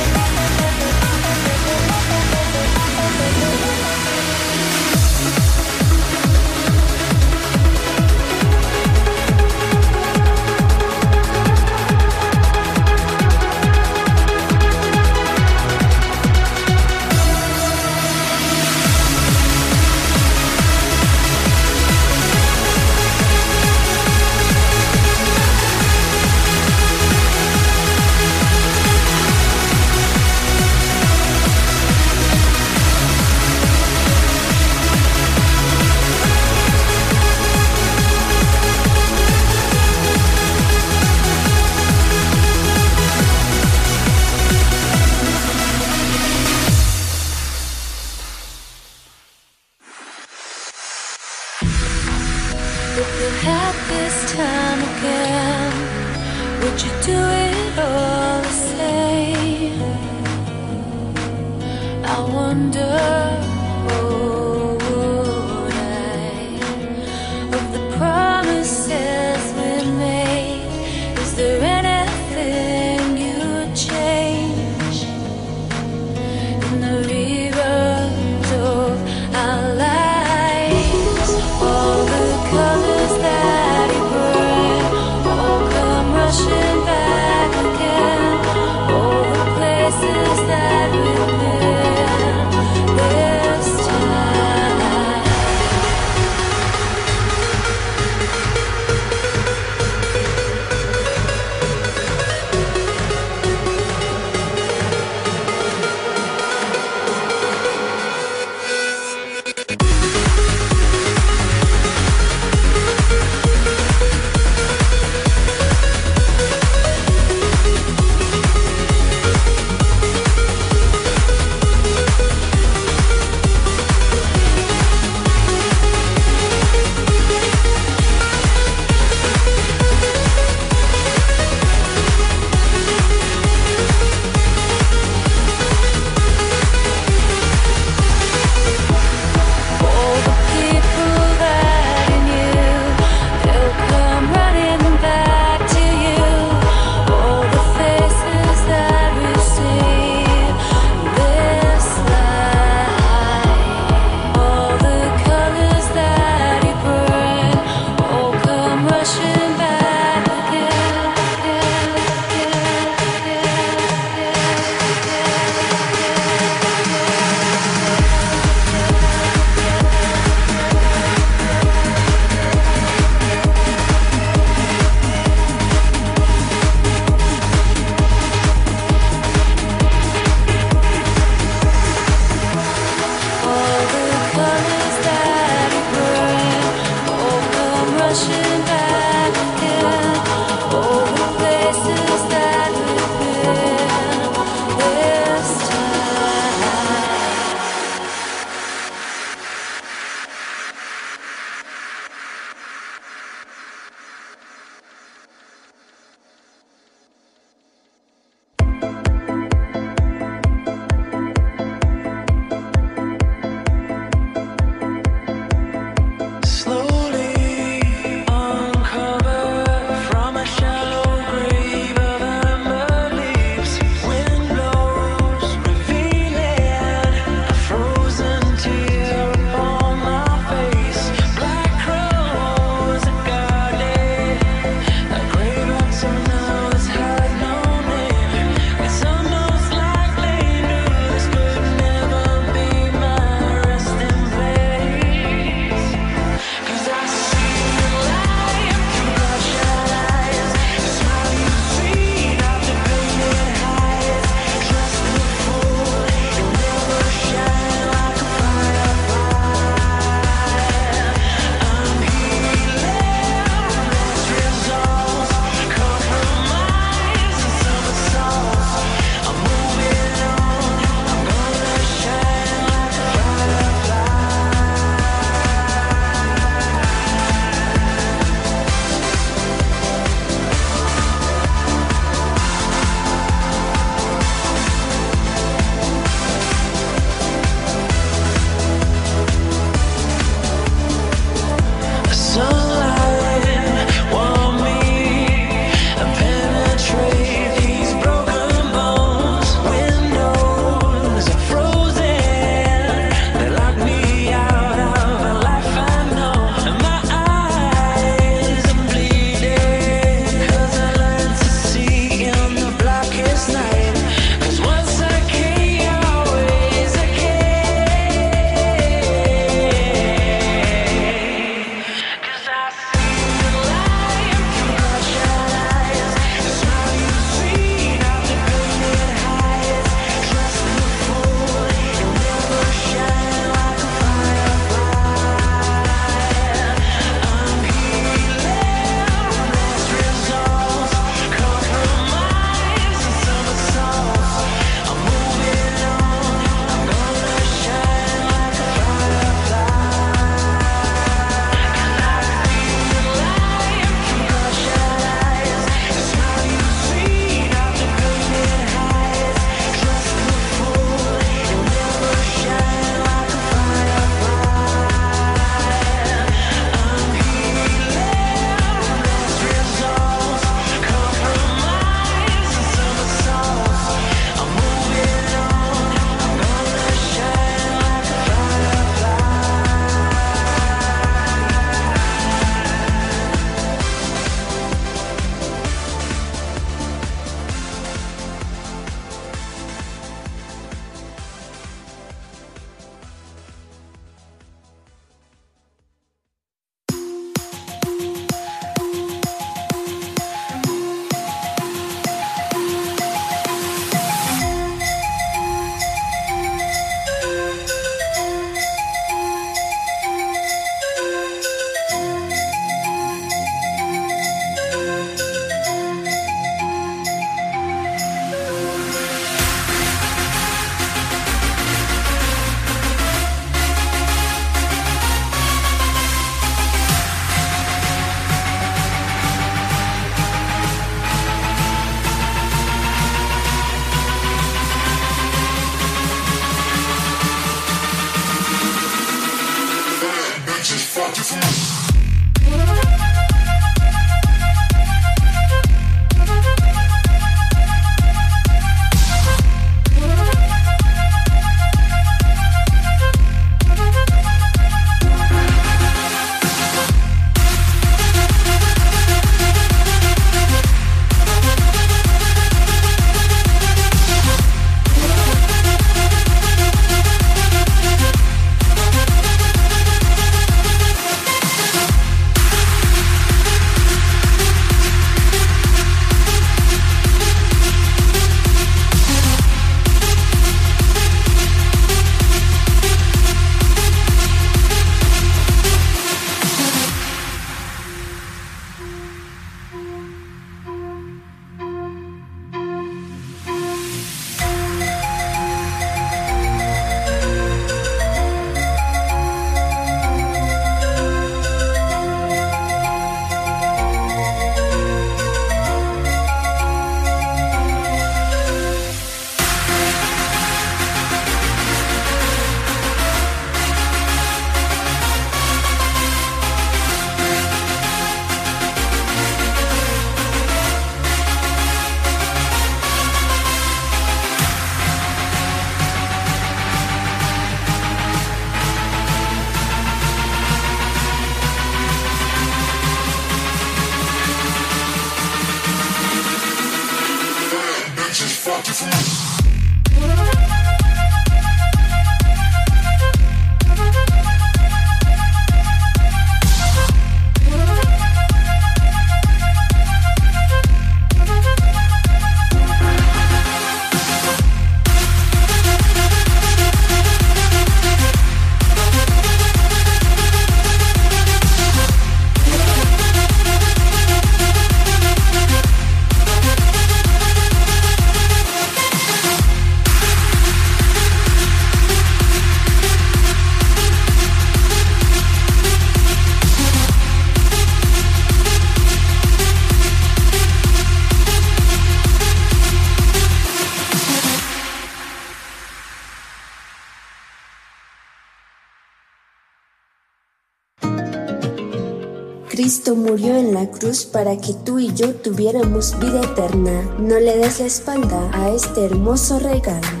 [592.95, 596.83] Murió en la cruz para que tú y yo tuviéramos vida eterna.
[596.99, 600.00] No le des la espalda a este hermoso regalo.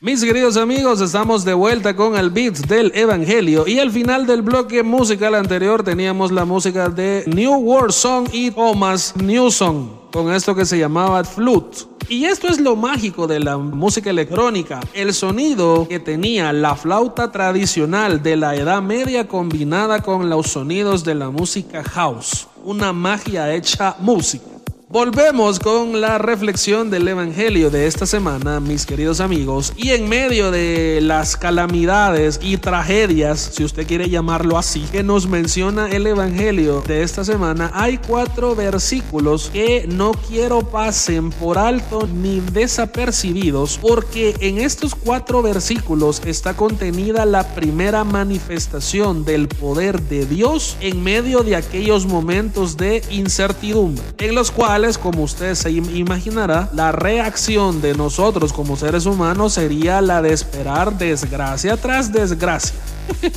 [0.00, 4.42] Mis queridos amigos, estamos de vuelta con el beat del Evangelio y al final del
[4.42, 10.54] bloque musical anterior teníamos la música de New World Song y Thomas Newson con esto
[10.54, 11.78] que se llamaba Flute.
[12.08, 17.32] Y esto es lo mágico de la música electrónica, el sonido que tenía la flauta
[17.32, 23.52] tradicional de la Edad Media combinada con los sonidos de la música house, una magia
[23.52, 24.57] hecha música.
[24.90, 30.50] Volvemos con la reflexión del Evangelio de esta semana, mis queridos amigos, y en medio
[30.50, 36.82] de las calamidades y tragedias, si usted quiere llamarlo así, que nos menciona el Evangelio
[36.86, 44.36] de esta semana, hay cuatro versículos que no quiero pasen por alto ni desapercibidos, porque
[44.40, 51.42] en estos cuatro versículos está contenida la primera manifestación del poder de Dios en medio
[51.42, 57.94] de aquellos momentos de incertidumbre, en los cuales como usted se imaginará, la reacción de
[57.94, 62.76] nosotros como seres humanos sería la de esperar desgracia tras desgracia.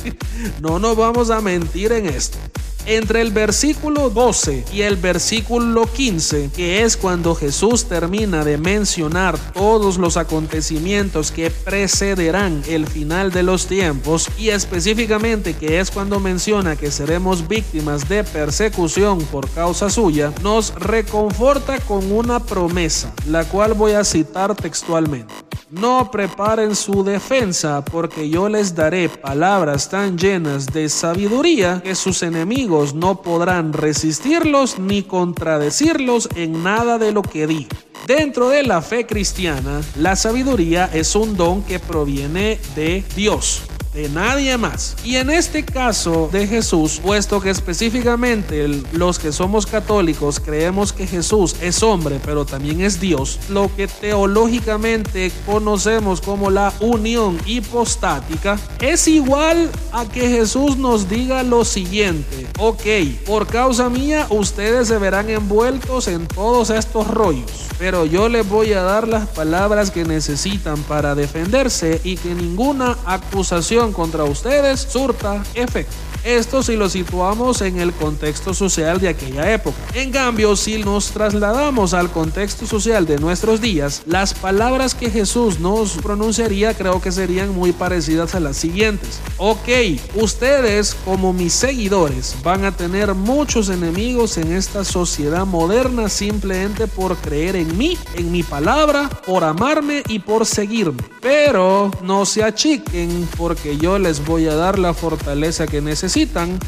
[0.60, 2.38] no nos vamos a mentir en esto.
[2.84, 9.38] Entre el versículo 12 y el versículo 15, que es cuando Jesús termina de mencionar
[9.52, 16.18] todos los acontecimientos que precederán el final de los tiempos, y específicamente que es cuando
[16.18, 23.44] menciona que seremos víctimas de persecución por causa suya, nos reconforta con una promesa, la
[23.44, 25.32] cual voy a citar textualmente.
[25.70, 32.22] No preparen su defensa, porque yo les daré palabras tan llenas de sabiduría que sus
[32.22, 37.76] enemigos no podrán resistirlos ni contradecirlos en nada de lo que diga.
[38.06, 43.62] Dentro de la fe cristiana, la sabiduría es un don que proviene de Dios
[43.92, 44.96] de nadie más.
[45.04, 51.06] Y en este caso de Jesús, puesto que específicamente los que somos católicos creemos que
[51.06, 58.58] Jesús es hombre, pero también es Dios, lo que teológicamente conocemos como la unión hipostática,
[58.80, 64.98] es igual a que Jesús nos diga lo siguiente, ok, por causa mía ustedes se
[64.98, 70.04] verán envueltos en todos estos rollos, pero yo les voy a dar las palabras que
[70.04, 76.11] necesitan para defenderse y que ninguna acusación contra ustedes surta efecto.
[76.24, 79.76] Esto si lo situamos en el contexto social de aquella época.
[79.94, 85.58] En cambio, si nos trasladamos al contexto social de nuestros días, las palabras que Jesús
[85.58, 89.18] nos pronunciaría creo que serían muy parecidas a las siguientes.
[89.36, 89.68] Ok,
[90.14, 97.16] ustedes como mis seguidores van a tener muchos enemigos en esta sociedad moderna simplemente por
[97.16, 101.02] creer en mí, en mi palabra, por amarme y por seguirme.
[101.20, 106.11] Pero no se achiquen porque yo les voy a dar la fortaleza que necesitan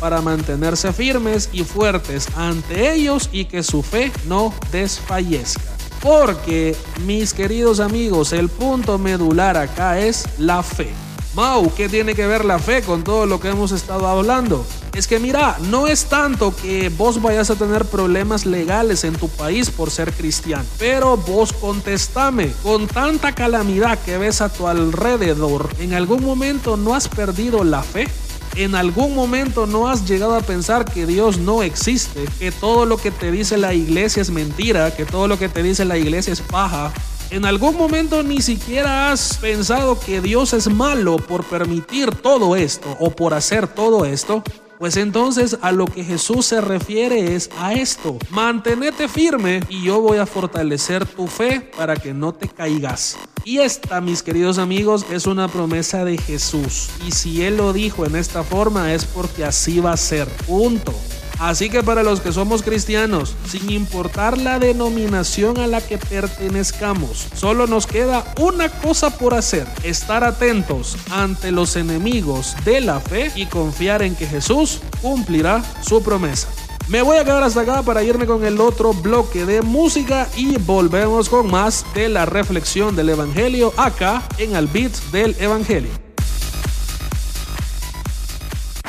[0.00, 5.70] para mantenerse firmes y fuertes ante ellos y que su fe no desfallezca.
[6.00, 10.88] Porque, mis queridos amigos, el punto medular acá es la fe.
[11.34, 14.64] Mau, ¿qué tiene que ver la fe con todo lo que hemos estado hablando?
[14.94, 19.28] Es que mira, no es tanto que vos vayas a tener problemas legales en tu
[19.28, 25.68] país por ser cristiano, pero vos contestame, con tanta calamidad que ves a tu alrededor,
[25.80, 28.08] ¿en algún momento no has perdido la fe?
[28.56, 32.24] ¿En algún momento no has llegado a pensar que Dios no existe?
[32.38, 35.60] Que todo lo que te dice la iglesia es mentira, que todo lo que te
[35.60, 36.92] dice la iglesia es paja.
[37.30, 42.96] ¿En algún momento ni siquiera has pensado que Dios es malo por permitir todo esto
[43.00, 44.44] o por hacer todo esto?
[44.78, 48.18] Pues entonces a lo que Jesús se refiere es a esto.
[48.30, 53.16] Mantenete firme y yo voy a fortalecer tu fe para que no te caigas.
[53.46, 56.88] Y esta, mis queridos amigos, es una promesa de Jesús.
[57.06, 60.26] Y si Él lo dijo en esta forma es porque así va a ser.
[60.46, 60.94] Punto.
[61.38, 67.26] Así que para los que somos cristianos, sin importar la denominación a la que pertenezcamos,
[67.34, 73.30] solo nos queda una cosa por hacer, estar atentos ante los enemigos de la fe
[73.34, 76.48] y confiar en que Jesús cumplirá su promesa.
[76.86, 80.58] Me voy a quedar hasta acá para irme con el otro bloque de música y
[80.58, 85.90] volvemos con más de la reflexión del Evangelio acá en Al Beat del Evangelio.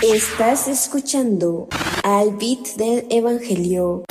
[0.02, 1.70] Estás escuchando
[2.04, 4.04] al beat del Evangelio.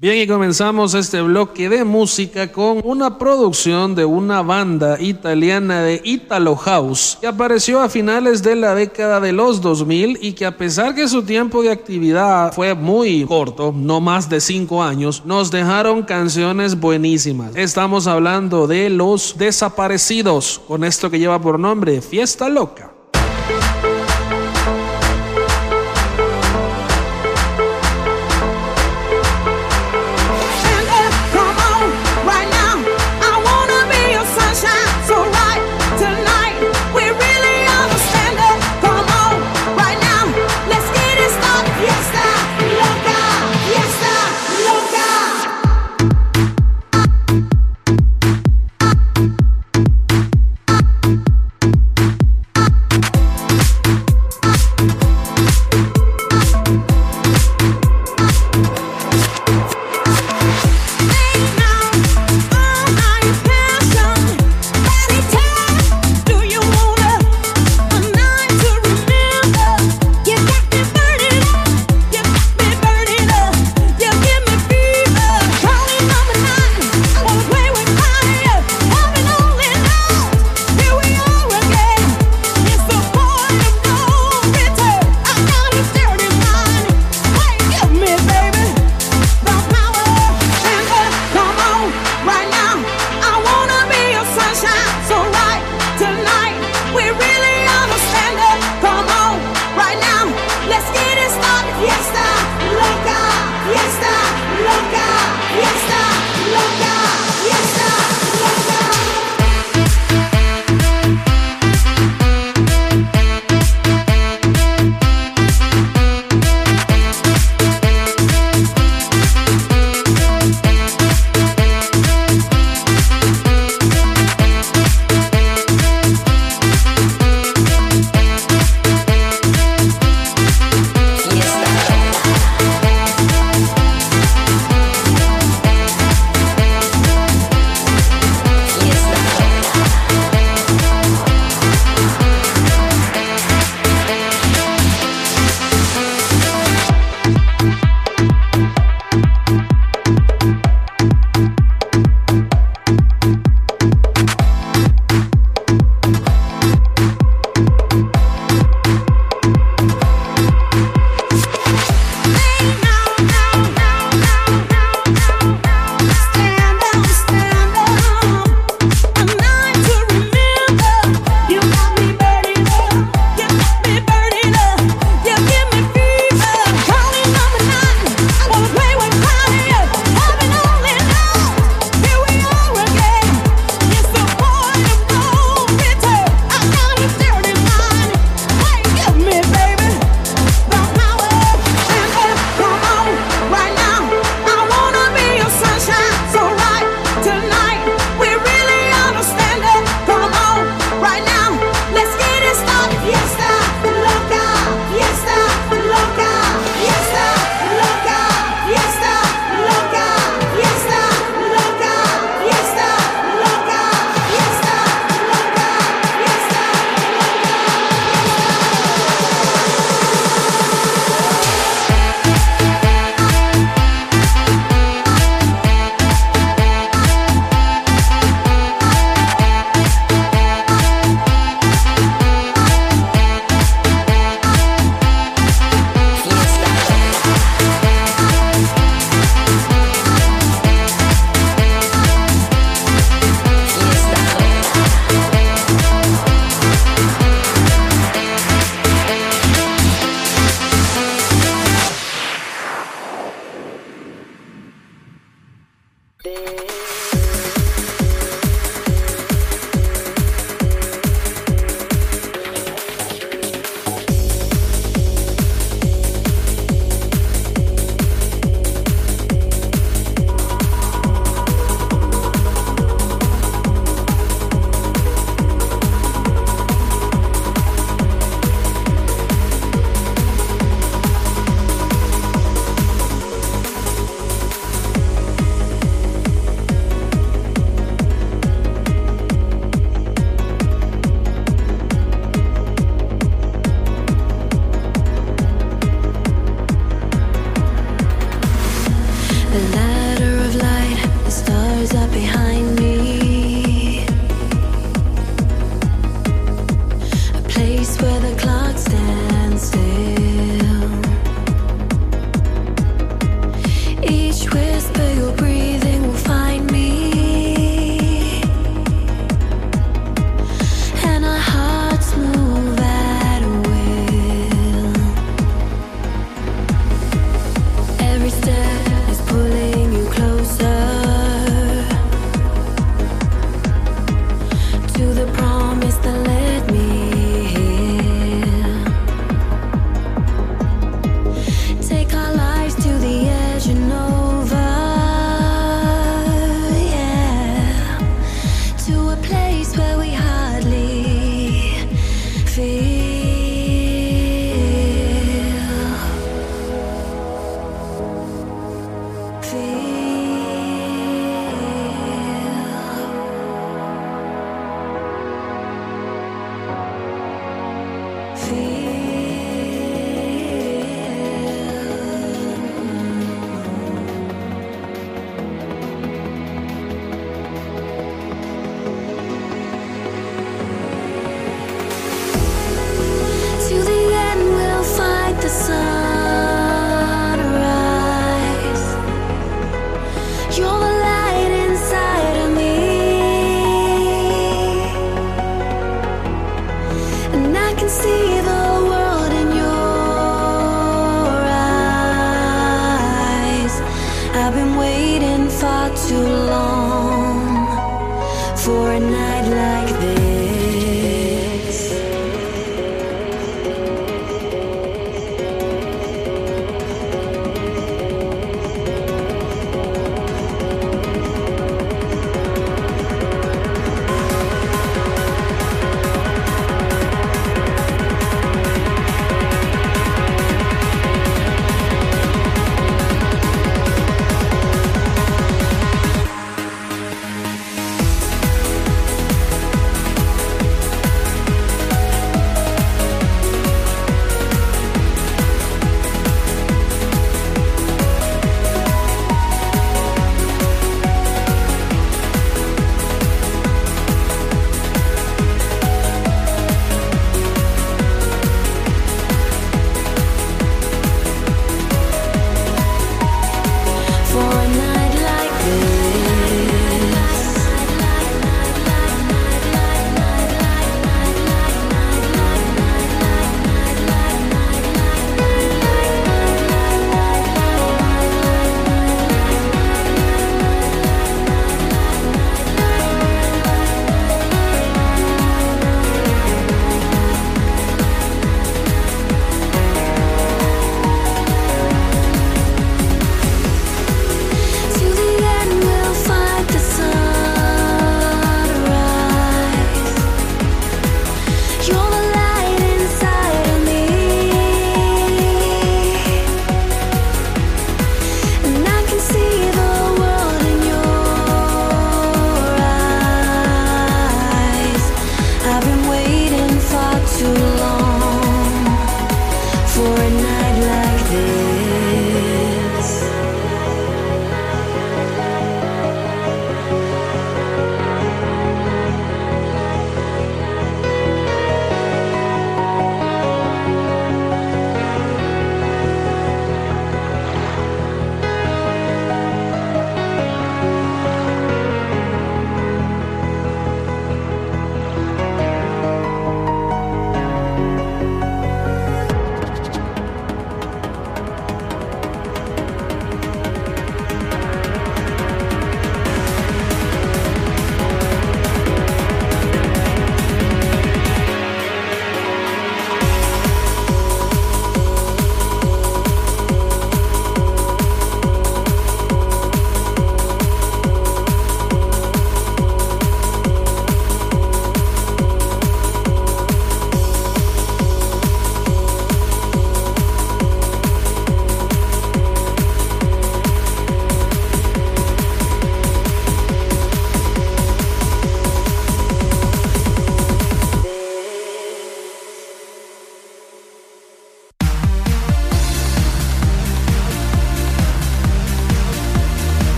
[0.00, 6.00] Bien, y comenzamos este bloque de música con una producción de una banda italiana de
[6.04, 10.56] Italo House que apareció a finales de la década de los 2000 y que a
[10.56, 15.50] pesar que su tiempo de actividad fue muy corto, no más de 5 años, nos
[15.50, 17.56] dejaron canciones buenísimas.
[17.56, 22.97] Estamos hablando de Los Desaparecidos, con esto que lleva por nombre Fiesta Loca.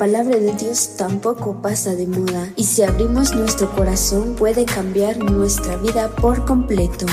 [0.00, 5.76] Palabra de Dios tampoco pasa de moda y si abrimos nuestro corazón puede cambiar nuestra
[5.76, 7.04] vida por completo.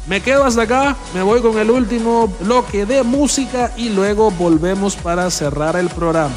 [0.08, 4.96] Me quedo hasta acá, me voy con el último bloque de música y luego volvemos
[4.96, 6.34] para cerrar el programa.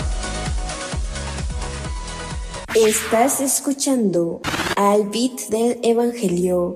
[2.75, 4.41] Estás escuchando
[4.75, 6.75] al beat del Evangelio.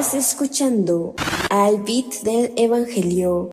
[0.00, 1.14] Estás escuchando
[1.50, 3.50] al beat del Evangelio.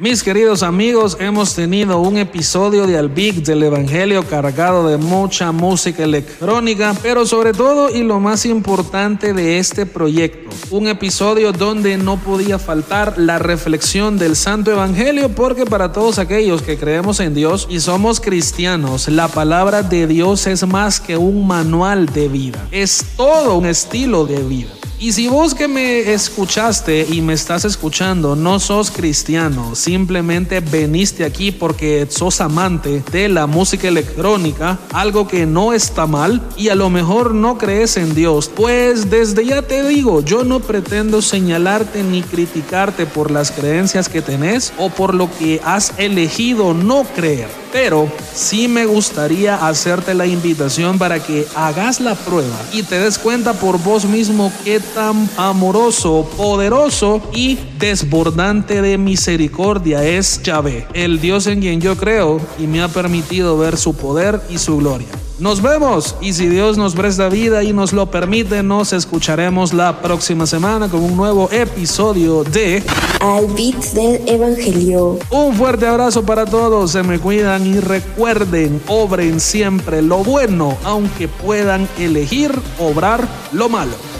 [0.00, 6.02] Mis queridos amigos, hemos tenido un episodio de Albic del Evangelio cargado de mucha música
[6.02, 12.18] electrónica, pero sobre todo y lo más importante de este proyecto un episodio donde no
[12.18, 17.66] podía faltar la reflexión del Santo Evangelio, porque para todos aquellos que creemos en Dios
[17.70, 23.04] y somos cristianos, la palabra de Dios es más que un manual de vida, es
[23.16, 24.70] todo un estilo de vida.
[25.00, 31.24] Y si vos que me escuchaste y me estás escuchando no sos cristiano, simplemente veniste
[31.24, 36.74] aquí porque sos amante de la música electrónica, algo que no está mal, y a
[36.74, 42.22] lo mejor no crees en Dios, pues desde ya te digo, yo pretendo señalarte ni
[42.22, 47.48] criticarte por las creencias que tenés o por lo que has elegido no creer.
[47.72, 53.18] Pero sí me gustaría hacerte la invitación para que hagas la prueba y te des
[53.18, 61.20] cuenta por vos mismo qué tan amoroso, poderoso y desbordante de misericordia es Yahvé, el
[61.20, 65.08] Dios en quien yo creo y me ha permitido ver su poder y su gloria.
[65.38, 70.02] Nos vemos y si Dios nos presta vida y nos lo permite, nos escucharemos la
[70.02, 72.82] próxima semana con un nuevo episodio de
[73.20, 75.16] Al beat del Evangelio.
[75.30, 81.28] Un fuerte abrazo para todos, se me cuidan y recuerden, obren siempre lo bueno, aunque
[81.28, 82.50] puedan elegir
[82.80, 84.17] obrar lo malo.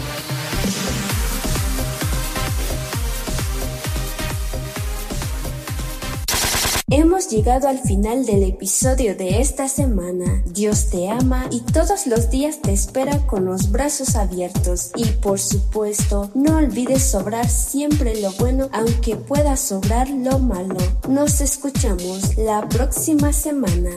[6.91, 10.41] Hemos llegado al final del episodio de esta semana.
[10.47, 14.89] Dios te ama y todos los días te espera con los brazos abiertos.
[14.95, 20.79] Y por supuesto, no olvides sobrar siempre lo bueno, aunque pueda sobrar lo malo.
[21.07, 23.91] Nos escuchamos la próxima semana.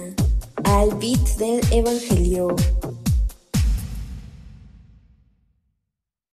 [0.64, 2.54] Al beat del Evangelio.